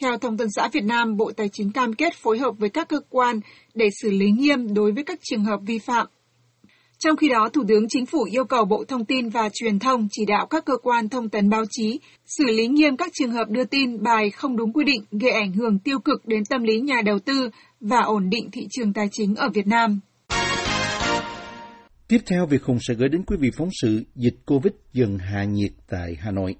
Theo 0.01 0.19
Thông 0.19 0.37
tấn 0.37 0.49
xã 0.51 0.69
Việt 0.73 0.85
Nam, 0.85 1.17
Bộ 1.17 1.33
Tài 1.37 1.49
chính 1.53 1.73
cam 1.73 1.93
kết 1.93 2.15
phối 2.15 2.39
hợp 2.39 2.53
với 2.59 2.69
các 2.69 2.89
cơ 2.89 3.01
quan 3.09 3.41
để 3.75 3.89
xử 4.03 4.11
lý 4.11 4.31
nghiêm 4.31 4.75
đối 4.75 4.93
với 4.93 5.05
các 5.05 5.19
trường 5.23 5.45
hợp 5.45 5.61
vi 5.67 5.79
phạm. 5.79 6.07
Trong 6.99 7.17
khi 7.17 7.29
đó, 7.29 7.49
Thủ 7.53 7.65
tướng 7.69 7.89
Chính 7.89 8.07
phủ 8.07 8.25
yêu 8.33 8.45
cầu 8.45 8.65
Bộ 8.65 8.85
Thông 8.89 9.05
tin 9.05 9.29
và 9.29 9.49
Truyền 9.53 9.79
thông 9.79 10.09
chỉ 10.11 10.25
đạo 10.25 10.47
các 10.47 10.65
cơ 10.65 10.77
quan 10.83 11.09
thông 11.09 11.29
tấn 11.29 11.51
báo 11.51 11.65
chí 11.71 12.01
xử 12.27 12.45
lý 12.45 12.67
nghiêm 12.67 12.97
các 12.97 13.13
trường 13.15 13.33
hợp 13.33 13.49
đưa 13.49 13.65
tin 13.65 14.03
bài 14.03 14.31
không 14.31 14.57
đúng 14.57 14.73
quy 14.73 14.85
định 14.85 15.05
gây 15.11 15.31
ảnh 15.31 15.53
hưởng 15.53 15.79
tiêu 15.79 15.99
cực 15.99 16.27
đến 16.27 16.45
tâm 16.45 16.63
lý 16.63 16.81
nhà 16.81 17.03
đầu 17.05 17.19
tư 17.19 17.51
và 17.81 18.01
ổn 18.01 18.31
định 18.31 18.51
thị 18.51 18.67
trường 18.71 18.93
tài 18.93 19.09
chính 19.13 19.35
ở 19.35 19.49
Việt 19.55 19.67
Nam. 19.67 20.01
Tiếp 22.09 22.19
theo, 22.27 22.47
Việt 22.47 22.63
Hùng 22.63 22.79
sẽ 22.89 22.95
gửi 22.95 23.09
đến 23.09 23.23
quý 23.27 23.37
vị 23.41 23.51
phóng 23.57 23.69
sự 23.83 24.03
dịch 24.15 24.35
COVID 24.47 24.73
dần 24.93 25.19
hạ 25.19 25.45
nhiệt 25.45 25.73
tại 25.89 26.17
Hà 26.21 26.31
Nội. 26.31 26.55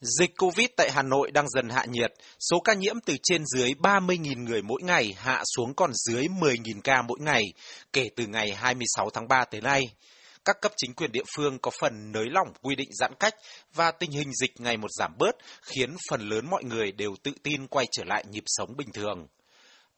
Dịch 0.00 0.30
Covid 0.38 0.66
tại 0.76 0.90
Hà 0.90 1.02
Nội 1.02 1.30
đang 1.30 1.48
dần 1.48 1.68
hạ 1.68 1.84
nhiệt, 1.88 2.12
số 2.50 2.60
ca 2.60 2.74
nhiễm 2.74 2.96
từ 3.06 3.16
trên 3.22 3.42
dưới 3.46 3.70
30.000 3.70 4.44
người 4.44 4.62
mỗi 4.62 4.82
ngày 4.82 5.14
hạ 5.16 5.42
xuống 5.56 5.74
còn 5.74 5.90
dưới 5.94 6.24
10.000 6.24 6.80
ca 6.84 7.02
mỗi 7.02 7.18
ngày 7.20 7.42
kể 7.92 8.08
từ 8.16 8.26
ngày 8.26 8.54
26 8.54 9.10
tháng 9.10 9.28
3 9.28 9.44
tới 9.44 9.60
nay. 9.60 9.82
Các 10.44 10.56
cấp 10.60 10.72
chính 10.76 10.94
quyền 10.94 11.12
địa 11.12 11.24
phương 11.36 11.58
có 11.58 11.70
phần 11.80 12.12
nới 12.12 12.26
lỏng 12.30 12.48
quy 12.62 12.74
định 12.74 12.90
giãn 12.92 13.12
cách 13.20 13.34
và 13.74 13.90
tình 13.90 14.10
hình 14.10 14.32
dịch 14.34 14.60
ngày 14.60 14.76
một 14.76 14.88
giảm 14.98 15.12
bớt 15.18 15.36
khiến 15.62 15.96
phần 16.10 16.20
lớn 16.20 16.46
mọi 16.50 16.64
người 16.64 16.92
đều 16.92 17.14
tự 17.22 17.32
tin 17.42 17.66
quay 17.66 17.86
trở 17.92 18.04
lại 18.04 18.24
nhịp 18.30 18.44
sống 18.46 18.76
bình 18.76 18.88
thường. 18.94 19.26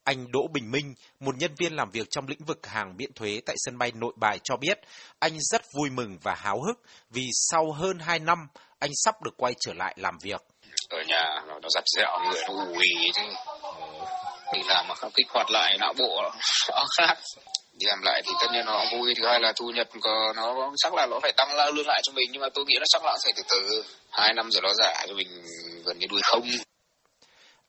Anh 0.06 0.32
Đỗ 0.32 0.46
Bình 0.52 0.70
Minh, 0.70 0.94
một 1.20 1.34
nhân 1.38 1.54
viên 1.58 1.76
làm 1.76 1.90
việc 1.90 2.06
trong 2.10 2.28
lĩnh 2.28 2.44
vực 2.46 2.66
hàng 2.66 2.96
miễn 2.96 3.12
thuế 3.12 3.40
tại 3.46 3.56
sân 3.58 3.78
bay 3.78 3.92
Nội 3.94 4.12
Bài 4.16 4.38
cho 4.44 4.56
biết, 4.56 4.78
anh 5.18 5.32
rất 5.40 5.62
vui 5.72 5.90
mừng 5.90 6.18
và 6.22 6.34
háo 6.34 6.62
hức 6.66 6.80
vì 7.10 7.22
sau 7.32 7.72
hơn 7.72 7.98
2 7.98 8.18
năm, 8.18 8.38
anh 8.78 8.90
sắp 8.94 9.22
được 9.22 9.36
quay 9.36 9.54
trở 9.60 9.72
lại 9.72 9.94
làm 9.98 10.18
việc. 10.22 10.40
Ở 10.88 10.98
nhà 11.06 11.24
nó, 11.48 11.58
nó 11.62 11.68
giặt 11.74 11.84
dẹo, 11.96 12.18
người 12.24 12.42
nó 12.48 12.64
ùi 12.64 12.86
chứ. 13.14 13.22
Đi 14.52 14.60
làm 14.68 14.88
mà 14.88 14.94
không 14.94 15.12
kích 15.14 15.26
hoạt 15.30 15.50
lại 15.50 15.76
não 15.80 15.94
bộ 15.98 16.22
nó 16.68 16.84
khác. 16.98 17.18
Đi 17.72 17.86
làm 17.86 17.98
lại 18.02 18.22
thì 18.24 18.32
tất 18.40 18.46
nhiên 18.52 18.66
nó 18.66 18.84
vui. 18.92 19.14
Thứ 19.16 19.26
hai 19.26 19.40
là 19.40 19.52
thu 19.56 19.70
nhập 19.70 19.88
nó 20.36 20.70
chắc 20.76 20.94
là 20.94 21.06
nó 21.10 21.18
phải 21.22 21.32
tăng 21.36 21.74
lương 21.74 21.86
lại 21.86 22.00
cho 22.04 22.12
mình. 22.12 22.28
Nhưng 22.32 22.42
mà 22.42 22.48
tôi 22.54 22.64
nghĩ 22.68 22.74
là 22.78 22.84
chắc 22.88 23.04
là 23.04 23.10
nó 23.12 23.18
phải 23.24 23.32
từ 23.36 23.42
từ. 23.50 23.84
Hai 24.10 24.34
năm 24.34 24.50
rồi 24.50 24.62
nó 24.62 24.72
giả 24.78 25.04
cho 25.08 25.14
mình 25.14 25.28
gần 25.84 25.98
như 25.98 26.06
đuôi 26.10 26.20
không. 26.24 26.48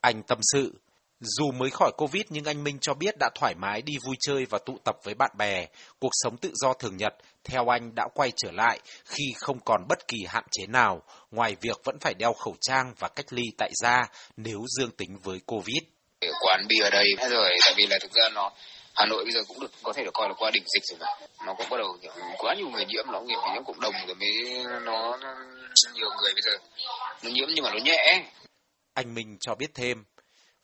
Anh 0.01 0.23
tâm 0.23 0.37
sự, 0.53 0.73
dù 1.19 1.51
mới 1.51 1.69
khỏi 1.69 1.91
Covid 1.97 2.23
nhưng 2.29 2.45
anh 2.45 2.63
Minh 2.63 2.77
cho 2.81 2.93
biết 2.93 3.15
đã 3.19 3.29
thoải 3.35 3.55
mái 3.55 3.81
đi 3.81 3.93
vui 4.05 4.15
chơi 4.19 4.45
và 4.45 4.59
tụ 4.65 4.77
tập 4.83 4.95
với 5.03 5.13
bạn 5.13 5.31
bè. 5.37 5.65
Cuộc 5.99 6.11
sống 6.11 6.37
tự 6.37 6.51
do 6.53 6.73
thường 6.73 6.97
nhật, 6.97 7.13
theo 7.43 7.73
anh 7.73 7.95
đã 7.95 8.07
quay 8.13 8.31
trở 8.37 8.51
lại 8.51 8.79
khi 9.05 9.23
không 9.37 9.59
còn 9.65 9.87
bất 9.89 10.07
kỳ 10.07 10.17
hạn 10.27 10.43
chế 10.51 10.67
nào, 10.67 11.01
ngoài 11.31 11.55
việc 11.61 11.77
vẫn 11.83 11.99
phải 12.01 12.13
đeo 12.13 12.33
khẩu 12.33 12.55
trang 12.61 12.93
và 12.99 13.07
cách 13.07 13.33
ly 13.33 13.43
tại 13.57 13.71
gia 13.83 14.03
nếu 14.37 14.59
dương 14.77 14.91
tính 14.91 15.17
với 15.23 15.39
Covid. 15.45 15.83
Ở 16.21 16.27
quán 16.41 16.65
bia 16.67 16.83
ở 16.83 16.89
đây 16.89 17.15
rồi, 17.29 17.49
tại 17.61 17.73
vì 17.77 17.87
là 17.89 17.97
thực 18.01 18.11
ra 18.11 18.29
nó 18.35 18.51
Hà 18.95 19.05
Nội 19.05 19.23
bây 19.23 19.31
giờ 19.31 19.39
cũng 19.47 19.59
được 19.59 19.71
có 19.83 19.93
thể 19.93 20.03
được 20.03 20.13
coi 20.13 20.29
là 20.29 20.35
qua 20.37 20.51
đỉnh 20.51 20.63
dịch 20.67 20.83
rồi 20.85 20.99
mà. 20.99 21.27
Nó 21.45 21.53
cũng 21.53 21.69
bắt 21.69 21.77
đầu 21.77 21.97
quá 22.37 22.55
nhiều 22.57 22.69
người 22.69 22.85
nhiễm, 22.85 23.05
nó 23.11 23.21
nghiệp 23.21 23.39
nhiễm 23.53 23.63
cộng 23.63 23.79
đồng 23.79 23.93
rồi 24.07 24.15
mới 24.15 24.63
nó, 24.85 25.17
nó 25.17 25.35
nhiều 25.93 26.09
người 26.21 26.33
bây 26.33 26.41
giờ 26.41 26.57
nó 27.23 27.29
nhiễm 27.29 27.47
nhưng 27.55 27.63
mà 27.63 27.71
nó 27.71 27.79
nhẹ. 27.83 28.23
Anh 28.93 29.13
Minh 29.13 29.37
cho 29.39 29.55
biết 29.55 29.71
thêm, 29.73 30.03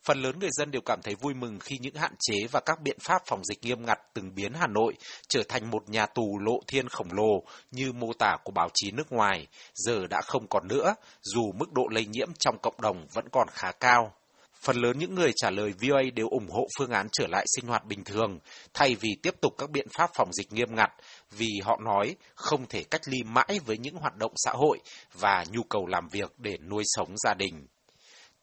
Phần 0.05 0.22
lớn 0.22 0.39
người 0.39 0.50
dân 0.51 0.72
đều 0.72 0.81
cảm 0.86 1.00
thấy 1.03 1.15
vui 1.15 1.33
mừng 1.33 1.60
khi 1.60 1.77
những 1.81 1.95
hạn 1.95 2.13
chế 2.19 2.36
và 2.51 2.60
các 2.65 2.81
biện 2.81 2.98
pháp 3.00 3.22
phòng 3.25 3.43
dịch 3.43 3.63
nghiêm 3.63 3.86
ngặt 3.86 4.00
từng 4.13 4.36
biến 4.36 4.53
Hà 4.53 4.67
Nội 4.67 4.93
trở 5.27 5.43
thành 5.50 5.72
một 5.72 5.89
nhà 5.89 6.05
tù 6.05 6.39
lộ 6.39 6.60
thiên 6.67 6.89
khổng 6.89 7.07
lồ 7.12 7.43
như 7.72 7.93
mô 7.93 8.13
tả 8.19 8.38
của 8.43 8.51
báo 8.51 8.69
chí 8.74 8.91
nước 8.91 9.12
ngoài, 9.12 9.48
giờ 9.74 10.07
đã 10.07 10.22
không 10.22 10.48
còn 10.48 10.67
nữa, 10.67 10.95
dù 11.22 11.51
mức 11.51 11.74
độ 11.74 11.83
lây 11.91 12.05
nhiễm 12.05 12.29
trong 12.39 12.57
cộng 12.62 12.81
đồng 12.81 13.07
vẫn 13.13 13.25
còn 13.31 13.48
khá 13.51 13.72
cao. 13.72 14.13
Phần 14.62 14.75
lớn 14.75 15.00
những 15.00 15.15
người 15.15 15.31
trả 15.36 15.50
lời 15.50 15.74
VOA 15.81 16.01
đều 16.15 16.27
ủng 16.29 16.50
hộ 16.50 16.67
phương 16.77 16.91
án 16.91 17.07
trở 17.12 17.27
lại 17.27 17.45
sinh 17.55 17.67
hoạt 17.67 17.86
bình 17.86 18.03
thường, 18.03 18.39
thay 18.74 18.95
vì 18.95 19.10
tiếp 19.24 19.36
tục 19.41 19.53
các 19.57 19.69
biện 19.69 19.88
pháp 19.98 20.10
phòng 20.13 20.33
dịch 20.33 20.53
nghiêm 20.53 20.75
ngặt, 20.75 20.91
vì 21.31 21.50
họ 21.63 21.79
nói 21.86 22.15
không 22.36 22.65
thể 22.69 22.83
cách 22.83 23.01
ly 23.05 23.24
mãi 23.24 23.60
với 23.65 23.77
những 23.77 23.95
hoạt 23.95 24.15
động 24.15 24.31
xã 24.36 24.51
hội 24.51 24.79
và 25.19 25.45
nhu 25.51 25.63
cầu 25.63 25.88
làm 25.88 26.07
việc 26.12 26.33
để 26.38 26.57
nuôi 26.57 26.83
sống 26.86 27.17
gia 27.17 27.33
đình. 27.33 27.67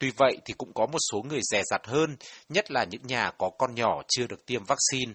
Tuy 0.00 0.11
vậy 0.16 0.37
thì 0.45 0.54
cũng 0.59 0.73
có 0.75 0.87
một 0.87 0.99
số 1.12 1.23
người 1.28 1.40
dè 1.42 1.62
dặt 1.71 1.87
hơn, 1.87 2.16
nhất 2.49 2.71
là 2.71 2.85
những 2.85 3.07
nhà 3.07 3.30
có 3.38 3.50
con 3.59 3.75
nhỏ 3.75 4.02
chưa 4.09 4.26
được 4.26 4.47
tiêm 4.47 4.62
vaccine. 4.64 5.12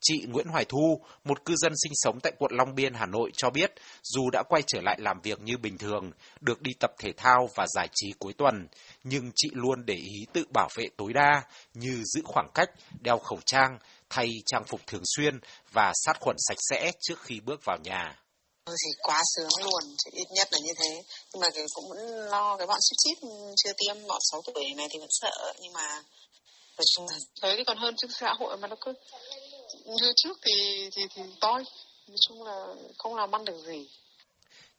Chị 0.00 0.24
Nguyễn 0.28 0.46
Hoài 0.46 0.64
Thu, 0.64 1.00
một 1.24 1.44
cư 1.44 1.54
dân 1.56 1.72
sinh 1.82 1.92
sống 1.94 2.20
tại 2.20 2.32
quận 2.38 2.52
Long 2.54 2.74
Biên, 2.74 2.94
Hà 2.94 3.06
Nội 3.06 3.30
cho 3.36 3.50
biết, 3.50 3.72
dù 4.02 4.30
đã 4.32 4.42
quay 4.48 4.62
trở 4.66 4.80
lại 4.80 4.98
làm 5.00 5.20
việc 5.20 5.40
như 5.40 5.56
bình 5.56 5.78
thường, 5.78 6.10
được 6.40 6.62
đi 6.62 6.72
tập 6.80 6.90
thể 6.98 7.12
thao 7.16 7.48
và 7.54 7.66
giải 7.66 7.88
trí 7.94 8.06
cuối 8.18 8.32
tuần, 8.32 8.68
nhưng 9.04 9.30
chị 9.36 9.48
luôn 9.52 9.86
để 9.86 9.94
ý 9.94 10.26
tự 10.32 10.44
bảo 10.54 10.68
vệ 10.76 10.86
tối 10.96 11.12
đa 11.12 11.42
như 11.74 12.02
giữ 12.04 12.22
khoảng 12.24 12.50
cách, 12.54 12.68
đeo 13.00 13.18
khẩu 13.18 13.38
trang, 13.46 13.78
thay 14.10 14.28
trang 14.46 14.64
phục 14.64 14.80
thường 14.86 15.02
xuyên 15.16 15.40
và 15.72 15.92
sát 15.94 16.16
khuẩn 16.20 16.36
sạch 16.48 16.58
sẽ 16.70 16.92
trước 17.00 17.22
khi 17.22 17.40
bước 17.40 17.64
vào 17.64 17.78
nhà 17.84 18.16
thì 18.70 18.90
quá 19.02 19.22
sướng 19.36 19.64
luôn 19.64 19.96
ít 20.12 20.26
nhất 20.30 20.48
là 20.52 20.58
như 20.62 20.72
thế. 20.76 21.02
Nhưng 21.32 21.40
mà 21.40 21.48
cũng 21.74 21.88
vẫn 21.88 21.98
lo 22.28 22.56
cái 22.56 22.66
bọn 22.66 22.78
ship 22.80 22.96
ship 22.98 23.26
chưa 23.56 23.72
tiêm 23.76 24.06
bọn 24.06 24.18
6 24.30 24.42
tuổi 24.42 24.74
này 24.76 24.88
thì 24.90 24.98
vẫn 24.98 25.08
sợ. 25.10 25.52
Nhưng 25.60 25.72
mà 25.72 26.02
nói 26.78 26.84
chung 26.96 27.06
là 27.08 27.18
thế 27.42 27.54
thì 27.56 27.64
còn 27.64 27.78
hơn 27.78 27.94
chứ 27.96 28.08
xã 28.20 28.34
hội 28.38 28.56
mà 28.56 28.68
nó 28.68 28.76
cứ 28.80 28.92
như 29.84 30.12
trước 30.16 30.38
thì 30.42 30.88
thì 30.92 31.02
thì 31.14 31.22
toi. 31.40 31.64
Nói 32.08 32.16
chung 32.28 32.42
là 32.42 32.66
không 32.98 33.14
làm 33.14 33.34
ăn 33.34 33.44
được 33.44 33.62
gì. 33.66 33.88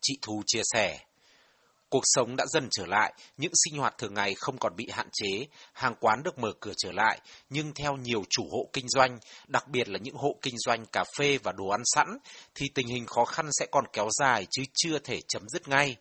Chị 0.01 0.17
Thu 0.21 0.41
chia 0.47 0.61
sẻ 0.73 0.99
Cuộc 1.89 2.03
sống 2.03 2.35
đã 2.35 2.45
dần 2.45 2.67
trở 2.71 2.85
lại, 2.85 3.13
những 3.37 3.51
sinh 3.65 3.79
hoạt 3.79 3.97
thường 3.97 4.13
ngày 4.13 4.35
không 4.35 4.57
còn 4.57 4.75
bị 4.75 4.87
hạn 4.91 5.07
chế, 5.13 5.45
hàng 5.73 5.95
quán 5.99 6.23
được 6.23 6.39
mở 6.39 6.51
cửa 6.59 6.73
trở 6.77 6.91
lại, 6.91 7.19
nhưng 7.49 7.73
theo 7.73 7.95
nhiều 7.95 8.23
chủ 8.29 8.43
hộ 8.51 8.69
kinh 8.73 8.89
doanh, 8.89 9.19
đặc 9.47 9.67
biệt 9.67 9.89
là 9.89 9.99
những 10.01 10.15
hộ 10.15 10.35
kinh 10.41 10.55
doanh 10.57 10.85
cà 10.85 11.03
phê 11.17 11.37
và 11.43 11.51
đồ 11.51 11.67
ăn 11.67 11.81
sẵn, 11.95 12.07
thì 12.55 12.69
tình 12.75 12.87
hình 12.87 13.05
khó 13.05 13.25
khăn 13.25 13.49
sẽ 13.59 13.65
còn 13.71 13.83
kéo 13.93 14.07
dài 14.19 14.47
chứ 14.51 14.63
chưa 14.73 14.99
thể 14.99 15.21
chấm 15.27 15.49
dứt 15.49 15.67
ngay. 15.67 15.95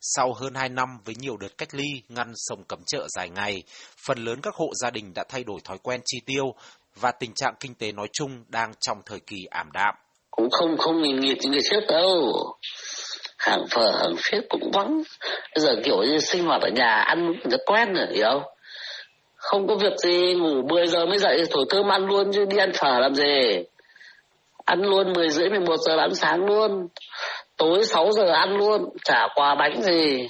Sau 0.00 0.32
hơn 0.32 0.54
2 0.54 0.68
năm 0.68 0.88
với 1.04 1.14
nhiều 1.18 1.36
đợt 1.36 1.58
cách 1.58 1.74
ly, 1.74 2.02
ngăn 2.08 2.32
sông 2.36 2.64
cấm 2.68 2.78
chợ 2.86 3.06
dài 3.16 3.30
ngày, 3.30 3.62
phần 4.06 4.18
lớn 4.18 4.40
các 4.42 4.54
hộ 4.54 4.70
gia 4.82 4.90
đình 4.90 5.14
đã 5.14 5.24
thay 5.28 5.44
đổi 5.44 5.60
thói 5.64 5.78
quen 5.78 6.00
chi 6.04 6.20
tiêu 6.26 6.54
và 6.96 7.12
tình 7.12 7.34
trạng 7.34 7.54
kinh 7.60 7.74
tế 7.74 7.92
nói 7.92 8.08
chung 8.12 8.44
đang 8.48 8.72
trong 8.80 8.98
thời 9.06 9.20
kỳ 9.20 9.36
ảm 9.50 9.72
đạm. 9.72 9.94
Cũng 10.30 10.50
không 10.50 10.76
không 10.78 11.02
nghìn 11.02 11.20
nghiệt 11.20 11.38
như 11.40 11.50
ngày 11.50 11.60
trước 11.70 11.80
đâu 11.88 12.32
hàng 13.46 13.66
phở, 13.70 13.90
hàng 13.90 14.16
phết 14.16 14.44
cũng 14.48 14.70
vắng. 14.70 15.02
Bây 15.54 15.64
giờ 15.64 15.76
kiểu 15.84 16.02
như 16.02 16.18
sinh 16.18 16.44
hoạt 16.44 16.62
ở 16.62 16.68
nhà, 16.68 16.94
ăn 16.94 17.32
rất 17.50 17.60
quen 17.66 17.94
rồi, 17.94 18.06
hiểu 18.10 18.26
không? 18.30 18.42
Không 19.36 19.66
có 19.66 19.74
việc 19.74 19.92
gì, 19.98 20.34
ngủ 20.34 20.62
10 20.68 20.86
giờ 20.86 21.06
mới 21.06 21.18
dậy, 21.18 21.42
thổi 21.50 21.64
cơm 21.68 21.92
ăn 21.92 22.06
luôn 22.06 22.32
chứ 22.32 22.44
đi 22.44 22.56
ăn 22.56 22.72
phở 22.72 22.98
làm 22.98 23.14
gì? 23.14 23.64
Ăn 24.64 24.82
luôn 24.82 25.12
10 25.12 25.30
rưỡi 25.30 25.48
11 25.48 25.76
giờ 25.86 25.96
ăn 25.96 26.14
sáng 26.14 26.44
luôn. 26.46 26.88
Tối 27.56 27.84
6 27.84 28.12
giờ 28.12 28.32
ăn 28.32 28.56
luôn, 28.56 28.88
chả 29.04 29.28
quà 29.34 29.54
bánh 29.54 29.82
gì. 29.82 30.28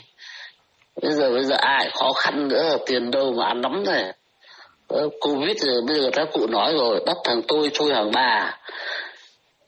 Bây 1.03 1.13
giờ 1.13 1.31
bây 1.31 1.45
giờ 1.45 1.57
ai 1.59 1.91
khó 1.95 2.13
khăn 2.13 2.49
nữa, 2.49 2.77
tiền 2.87 3.11
đâu 3.11 3.33
mà 3.33 3.47
ăn 3.47 3.61
lắm 3.61 3.85
này. 3.85 4.13
Covid 5.21 5.65
rồi, 5.65 5.83
bây 5.87 5.97
giờ 5.97 6.11
các 6.13 6.29
cụ 6.33 6.47
nói 6.47 6.73
rồi, 6.79 7.01
bắt 7.07 7.17
thằng 7.25 7.43
tôi 7.49 7.71
chui 7.75 7.95
hàng 7.95 8.11
bà 8.15 8.59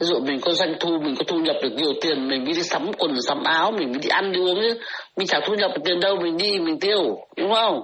ví 0.00 0.06
dụ 0.06 0.20
mình 0.20 0.40
có 0.42 0.52
doanh 0.54 0.74
thu 0.80 0.98
mình 1.02 1.14
có 1.18 1.24
thu 1.28 1.36
nhập 1.38 1.56
được 1.62 1.72
nhiều 1.76 1.92
tiền 2.02 2.28
mình 2.28 2.44
mới 2.44 2.54
đi 2.54 2.62
sắm 2.62 2.92
quần 2.98 3.22
sắm 3.22 3.44
áo 3.44 3.72
mình 3.72 3.90
mới 3.90 3.98
đi 3.98 4.08
ăn 4.08 4.32
đi 4.32 4.40
uống 4.40 4.58
chứ 4.62 4.80
mình 5.16 5.26
chẳng 5.26 5.42
thu 5.46 5.54
nhập 5.54 5.70
được 5.74 5.82
tiền 5.84 6.00
đâu 6.00 6.16
mình 6.22 6.36
đi 6.36 6.58
mình 6.58 6.80
tiêu 6.80 7.26
đúng 7.36 7.52
không 7.54 7.82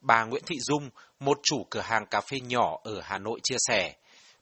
bà 0.00 0.24
Nguyễn 0.24 0.42
Thị 0.46 0.56
Dung 0.60 0.90
một 1.20 1.38
chủ 1.42 1.66
cửa 1.70 1.80
hàng 1.80 2.06
cà 2.06 2.20
phê 2.20 2.38
nhỏ 2.48 2.78
ở 2.84 3.00
Hà 3.02 3.18
Nội 3.18 3.40
chia 3.42 3.56
sẻ 3.68 3.92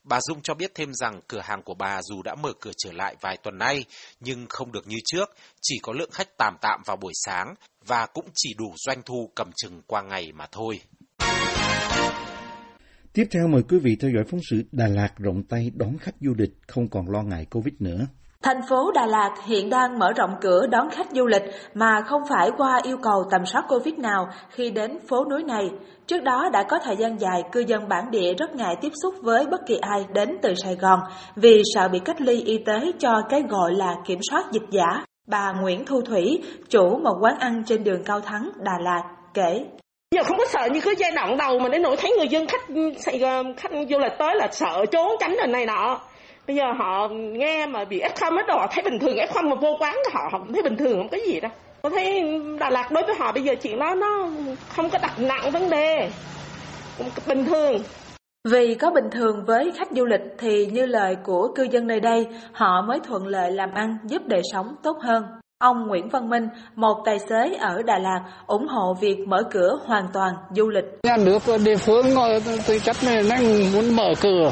Bà 0.03 0.19
Dung 0.21 0.41
cho 0.41 0.53
biết 0.53 0.71
thêm 0.75 0.93
rằng 0.93 1.19
cửa 1.27 1.41
hàng 1.43 1.63
của 1.63 1.73
bà 1.73 2.01
dù 2.01 2.21
đã 2.23 2.35
mở 2.35 2.53
cửa 2.59 2.71
trở 2.77 2.91
lại 2.91 3.15
vài 3.21 3.37
tuần 3.37 3.57
nay, 3.57 3.85
nhưng 4.19 4.45
không 4.49 4.71
được 4.71 4.87
như 4.87 4.97
trước, 5.05 5.35
chỉ 5.61 5.79
có 5.83 5.93
lượng 5.93 6.11
khách 6.11 6.37
tạm 6.37 6.55
tạm 6.61 6.81
vào 6.85 6.97
buổi 6.97 7.13
sáng 7.25 7.53
và 7.85 8.05
cũng 8.05 8.25
chỉ 8.35 8.53
đủ 8.57 8.73
doanh 8.77 9.01
thu 9.03 9.31
cầm 9.35 9.51
chừng 9.55 9.81
qua 9.87 10.01
ngày 10.01 10.31
mà 10.31 10.45
thôi. 10.51 10.81
Tiếp 13.13 13.23
theo 13.31 13.47
mời 13.47 13.63
quý 13.69 13.79
vị 13.79 13.97
theo 14.01 14.11
dõi 14.11 14.23
phóng 14.31 14.39
sự 14.49 14.63
Đà 14.71 14.87
Lạt 14.87 15.09
rộng 15.17 15.43
tay 15.43 15.71
đón 15.75 15.97
khách 15.97 16.15
du 16.21 16.33
lịch 16.37 16.51
không 16.67 16.87
còn 16.87 17.09
lo 17.09 17.21
ngại 17.21 17.45
Covid 17.51 17.73
nữa. 17.79 18.07
Thành 18.43 18.61
phố 18.69 18.91
Đà 18.91 19.05
Lạt 19.05 19.35
hiện 19.45 19.69
đang 19.69 19.99
mở 19.99 20.13
rộng 20.13 20.35
cửa 20.41 20.67
đón 20.67 20.89
khách 20.89 21.07
du 21.11 21.25
lịch 21.25 21.41
mà 21.73 22.01
không 22.01 22.21
phải 22.29 22.51
qua 22.57 22.79
yêu 22.83 22.97
cầu 23.03 23.23
tầm 23.31 23.45
soát 23.45 23.65
Covid 23.69 23.93
nào 23.95 24.27
khi 24.49 24.71
đến 24.71 24.99
phố 25.07 25.25
núi 25.29 25.43
này. 25.43 25.69
Trước 26.07 26.23
đó 26.23 26.49
đã 26.53 26.63
có 26.63 26.79
thời 26.83 26.95
gian 26.95 27.19
dài 27.19 27.43
cư 27.51 27.59
dân 27.59 27.89
bản 27.89 28.11
địa 28.11 28.33
rất 28.33 28.55
ngại 28.55 28.75
tiếp 28.81 28.91
xúc 29.03 29.15
với 29.21 29.45
bất 29.45 29.61
kỳ 29.67 29.77
ai 29.77 30.05
đến 30.13 30.29
từ 30.41 30.53
Sài 30.63 30.75
Gòn 30.75 30.99
vì 31.35 31.61
sợ 31.73 31.87
bị 31.87 31.99
cách 31.99 32.21
ly 32.21 32.41
y 32.41 32.57
tế 32.65 32.91
cho 32.99 33.21
cái 33.29 33.43
gọi 33.49 33.73
là 33.73 33.95
kiểm 34.05 34.19
soát 34.29 34.45
dịch 34.51 34.69
giả. 34.71 35.05
Bà 35.27 35.53
Nguyễn 35.61 35.85
Thu 35.85 36.01
Thủy, 36.01 36.43
chủ 36.69 36.97
một 37.03 37.17
quán 37.21 37.39
ăn 37.39 37.63
trên 37.65 37.83
đường 37.83 38.03
Cao 38.03 38.19
Thắng, 38.19 38.51
Đà 38.63 38.79
Lạt, 38.83 39.03
kể. 39.33 39.65
Giờ 40.15 40.23
không 40.23 40.37
có 40.37 40.45
sợ 40.49 40.67
như 40.71 40.81
cái 40.81 40.95
giai 40.97 41.11
đoạn 41.15 41.37
đầu 41.37 41.59
mà 41.59 41.69
đến 41.69 41.81
nỗi 41.81 41.95
thấy 41.97 42.11
người 42.17 42.27
dân 42.27 42.47
khách 42.47 42.61
khách 43.57 43.71
du 43.89 43.99
lịch 43.99 44.11
tới 44.19 44.35
là 44.35 44.47
sợ 44.51 44.85
trốn 44.91 45.11
tránh 45.19 45.35
rồi 45.37 45.47
này 45.47 45.65
nọ. 45.65 46.01
Bây 46.47 46.55
giờ 46.55 46.63
họ 46.77 47.07
nghe 47.11 47.65
mà 47.65 47.85
bị 47.85 48.01
f 48.01 48.09
không 48.19 48.37
hết 48.37 48.47
rồi 48.47 48.57
họ 48.59 48.67
thấy 48.71 48.83
bình 48.83 48.99
thường 48.99 49.15
f 49.15 49.27
không 49.33 49.49
mà 49.49 49.55
vô 49.55 49.77
quán 49.79 49.95
họ 50.13 50.21
họ 50.31 50.39
cũng 50.39 50.53
thấy 50.53 50.63
bình 50.63 50.77
thường 50.77 50.97
không 50.97 51.09
có 51.09 51.17
gì 51.27 51.39
đâu. 51.39 51.51
Tôi 51.81 51.91
thấy 51.95 52.23
Đà 52.59 52.69
Lạt 52.69 52.91
đối 52.91 53.03
với 53.03 53.15
họ 53.19 53.31
bây 53.31 53.43
giờ 53.43 53.55
chuyện 53.55 53.79
đó 53.79 53.95
nó 53.95 54.29
không 54.75 54.89
có 54.89 54.99
đặt 55.01 55.19
nặng 55.19 55.51
vấn 55.51 55.69
đề, 55.69 56.09
bình 57.27 57.45
thường. 57.45 57.77
Vì 58.49 58.75
có 58.75 58.91
bình 58.91 59.09
thường 59.11 59.43
với 59.47 59.71
khách 59.77 59.91
du 59.91 60.05
lịch 60.05 60.21
thì 60.37 60.65
như 60.65 60.85
lời 60.85 61.15
của 61.23 61.47
cư 61.55 61.63
dân 61.63 61.87
nơi 61.87 61.99
đây, 61.99 62.27
họ 62.53 62.81
mới 62.81 62.99
thuận 63.07 63.27
lợi 63.27 63.51
làm 63.51 63.69
ăn 63.73 63.97
giúp 64.05 64.21
đời 64.25 64.41
sống 64.53 64.75
tốt 64.83 64.97
hơn. 65.01 65.23
Ông 65.61 65.87
Nguyễn 65.87 66.09
Văn 66.09 66.29
Minh, 66.29 66.47
một 66.75 66.97
tài 67.05 67.19
xế 67.19 67.55
ở 67.59 67.81
Đà 67.85 67.97
Lạt, 67.97 68.21
ủng 68.47 68.67
hộ 68.67 68.93
việc 69.01 69.27
mở 69.27 69.43
cửa 69.51 69.79
hoàn 69.85 70.07
toàn 70.13 70.33
du 70.55 70.69
lịch. 70.69 70.85
Nhà 71.03 71.17
nước 71.17 71.39
địa 71.65 71.75
phương 71.75 72.05
tư 72.67 72.79
chất 72.79 72.95
này 73.05 73.23
nó 73.29 73.35
muốn 73.73 73.95
mở 73.95 74.13
cửa 74.21 74.51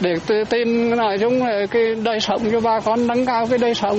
để 0.00 0.14
tin 0.50 0.96
nói 0.96 1.18
chung 1.20 1.46
là 1.46 1.66
cái 1.70 1.94
đời 2.04 2.20
sống 2.20 2.40
cho 2.52 2.60
bà 2.60 2.80
con 2.80 3.06
nâng 3.06 3.26
cao 3.26 3.46
cái 3.50 3.58
đời 3.58 3.74
sống. 3.74 3.96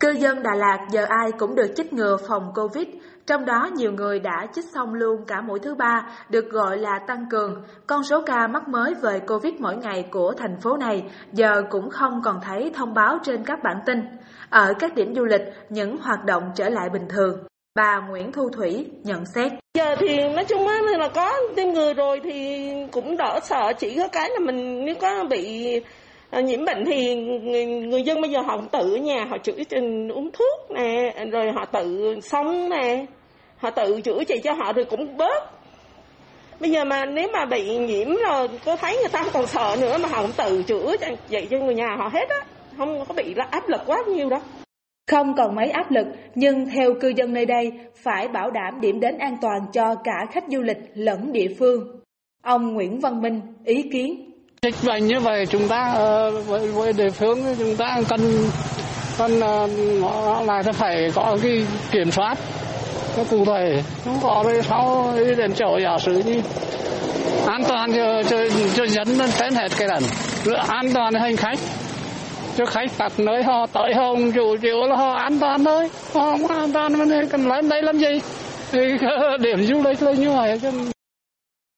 Cư 0.00 0.10
dân 0.10 0.42
Đà 0.42 0.54
Lạt 0.56 0.78
giờ 0.90 1.04
ai 1.08 1.32
cũng 1.38 1.54
được 1.54 1.72
chích 1.76 1.92
ngừa 1.92 2.16
phòng 2.28 2.52
Covid, 2.54 2.86
trong 3.26 3.44
đó 3.44 3.68
nhiều 3.74 3.92
người 3.92 4.20
đã 4.20 4.46
chích 4.54 4.64
xong 4.74 4.94
luôn 4.94 5.24
cả 5.26 5.40
mũi 5.40 5.58
thứ 5.58 5.74
ba, 5.74 6.06
được 6.28 6.50
gọi 6.50 6.78
là 6.78 6.98
tăng 7.06 7.26
cường. 7.30 7.62
Con 7.86 8.02
số 8.04 8.22
ca 8.26 8.46
mắc 8.46 8.68
mới 8.68 8.94
về 9.02 9.20
Covid 9.20 9.54
mỗi 9.58 9.76
ngày 9.76 10.04
của 10.10 10.32
thành 10.38 10.56
phố 10.60 10.76
này 10.76 11.02
giờ 11.32 11.62
cũng 11.70 11.90
không 11.90 12.22
còn 12.24 12.40
thấy 12.42 12.72
thông 12.74 12.94
báo 12.94 13.18
trên 13.22 13.44
các 13.44 13.62
bản 13.62 13.76
tin. 13.86 13.98
Ở 14.52 14.74
các 14.78 14.94
điểm 14.94 15.14
du 15.14 15.24
lịch, 15.24 15.42
những 15.68 15.96
hoạt 15.96 16.24
động 16.24 16.42
trở 16.54 16.68
lại 16.68 16.88
bình 16.92 17.06
thường. 17.08 17.38
Bà 17.74 18.00
Nguyễn 18.00 18.32
Thu 18.32 18.48
Thủy 18.48 18.86
nhận 19.04 19.24
xét. 19.34 19.52
Giờ 19.74 19.96
thì 19.98 20.16
nói 20.16 20.44
chung 20.44 20.66
là 20.98 21.08
có 21.08 21.32
tiêm 21.56 21.68
ngừa 21.68 21.94
rồi 21.94 22.20
thì 22.24 22.70
cũng 22.90 23.16
đỡ 23.16 23.40
sợ, 23.42 23.72
chỉ 23.78 23.96
có 23.96 24.08
cái 24.08 24.30
là 24.30 24.38
mình 24.38 24.84
nếu 24.84 24.94
có 25.00 25.24
bị 25.30 25.80
à, 26.30 26.40
nhiễm 26.40 26.64
bệnh 26.64 26.84
thì 26.84 27.14
người, 27.14 27.66
người 27.66 28.02
dân 28.02 28.20
bây 28.20 28.30
giờ 28.30 28.40
họ 28.40 28.60
tự 28.72 28.94
ở 28.94 28.96
nhà 28.96 29.26
họ 29.30 29.38
chữa 29.38 29.52
uống 30.14 30.30
thuốc 30.32 30.70
nè 30.70 31.14
rồi 31.32 31.52
họ 31.52 31.64
tự 31.64 32.14
sống 32.22 32.68
nè 32.68 33.06
họ 33.56 33.70
tự 33.70 34.00
chữa 34.00 34.24
trị 34.24 34.40
cho 34.44 34.52
họ 34.52 34.72
rồi 34.72 34.84
cũng 34.84 35.16
bớt 35.16 35.44
bây 36.60 36.70
giờ 36.70 36.84
mà 36.84 37.04
nếu 37.04 37.28
mà 37.32 37.44
bị 37.44 37.78
nhiễm 37.78 38.16
rồi 38.28 38.48
có 38.64 38.76
thấy 38.76 38.96
người 38.96 39.08
ta 39.12 39.22
không 39.22 39.32
còn 39.32 39.46
sợ 39.46 39.76
nữa 39.80 39.98
mà 39.98 40.08
họ 40.08 40.22
cũng 40.22 40.32
tự 40.36 40.62
chữa 40.62 40.96
vậy 41.30 41.48
cho 41.50 41.58
người 41.58 41.74
nhà 41.74 41.96
họ 41.98 42.08
hết 42.12 42.28
á 42.28 42.40
không 42.78 43.04
có 43.08 43.14
bị 43.14 43.34
áp 43.50 43.68
lực 43.68 43.80
quá 43.86 43.98
nhiều 44.14 44.30
đâu. 44.30 44.40
Không 45.10 45.34
còn 45.36 45.54
mấy 45.54 45.70
áp 45.70 45.90
lực, 45.90 46.06
nhưng 46.34 46.66
theo 46.66 46.94
cư 47.00 47.08
dân 47.16 47.32
nơi 47.32 47.46
đây, 47.46 47.72
phải 48.02 48.28
bảo 48.28 48.50
đảm 48.50 48.80
điểm 48.80 49.00
đến 49.00 49.18
an 49.18 49.36
toàn 49.42 49.60
cho 49.72 49.94
cả 50.04 50.26
khách 50.32 50.44
du 50.48 50.60
lịch 50.60 50.78
lẫn 50.94 51.32
địa 51.32 51.48
phương. 51.58 52.00
Ông 52.44 52.74
Nguyễn 52.74 53.00
Văn 53.00 53.22
Minh 53.22 53.40
ý 53.64 53.82
kiến. 53.92 54.30
Dịch 54.62 54.74
bệnh 54.86 55.06
như 55.06 55.20
vậy 55.20 55.46
chúng 55.46 55.68
ta 55.68 55.92
ờ, 55.94 56.30
với, 56.30 56.68
với 56.68 56.92
địa 56.92 57.10
phương 57.10 57.38
chúng 57.58 57.76
ta 57.76 57.98
cần 58.08 58.20
cần 59.18 59.40
ờ, 59.40 59.68
nó 60.00 60.42
là 60.42 60.62
phải 60.72 61.10
có 61.14 61.36
cái 61.42 61.66
kiểm 61.90 62.10
soát. 62.10 62.34
Cái 63.16 63.24
cụ 63.30 63.44
thể 63.44 63.82
không 64.04 64.18
có 64.22 64.42
rồi 64.46 64.62
sau 64.62 65.12
đi 65.16 65.34
đến 65.34 65.52
chỗ 65.54 65.78
giả 65.82 65.98
sử 65.98 66.22
như 66.26 66.42
an 67.46 67.62
toàn 67.68 67.92
cho 67.92 68.22
cho 68.22 68.36
cho 68.74 68.86
dân 68.86 69.08
trên 69.38 69.54
hết 69.54 69.68
cái 69.78 69.88
lần 69.88 70.02
an 70.68 70.92
toàn 70.94 71.14
hành 71.14 71.36
khách 71.36 71.58
cho 72.56 72.66
khách 72.66 72.90
các 72.98 73.12
nơi 73.18 73.42
họ 73.42 73.66
tới 73.66 73.94
họ 73.94 74.14
chủ 74.34 74.56
chịu 74.56 74.76
là 74.88 74.96
họ 74.96 75.12
an 75.12 75.38
toàn 75.40 75.64
thôi. 75.64 75.88
Họ 76.14 76.30
không 76.30 76.46
an 76.46 76.72
toàn 76.72 76.98
mà 76.98 77.04
cần 77.30 77.48
lên 77.48 77.68
đây 77.68 77.82
làm 77.82 77.98
gì? 77.98 78.20
Thì 78.72 78.80
điểm 79.40 79.62
du 79.62 79.82
lịch 79.82 80.02
là 80.02 80.12
như 80.12 80.30
vậy 80.30 80.58
chứ. 80.62 80.70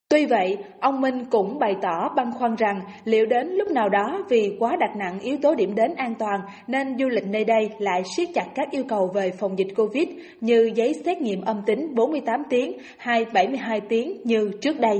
Tuy 0.09 0.25
vậy, 0.25 0.57
ông 0.79 1.01
Minh 1.01 1.25
cũng 1.29 1.59
bày 1.59 1.75
tỏ 1.81 2.09
băn 2.15 2.31
khoăn 2.39 2.55
rằng 2.55 2.81
liệu 3.03 3.25
đến 3.25 3.47
lúc 3.47 3.71
nào 3.71 3.89
đó 3.89 4.23
vì 4.29 4.55
quá 4.59 4.75
đặt 4.79 4.95
nặng 4.95 5.19
yếu 5.19 5.37
tố 5.41 5.55
điểm 5.55 5.75
đến 5.75 5.95
an 5.95 6.15
toàn 6.19 6.39
nên 6.67 6.97
du 6.99 7.07
lịch 7.07 7.27
nơi 7.27 7.43
đây 7.43 7.69
lại 7.79 8.01
siết 8.17 8.29
chặt 8.33 8.45
các 8.55 8.71
yêu 8.71 8.83
cầu 8.87 9.11
về 9.13 9.31
phòng 9.39 9.59
dịch 9.59 9.67
Covid 9.75 10.07
như 10.41 10.71
giấy 10.75 10.93
xét 11.05 11.21
nghiệm 11.21 11.41
âm 11.41 11.61
tính 11.65 11.95
48 11.95 12.43
tiếng 12.49 12.77
hay 12.97 13.25
72 13.33 13.81
tiếng 13.81 14.17
như 14.23 14.51
trước 14.61 14.79
đây. 14.79 14.99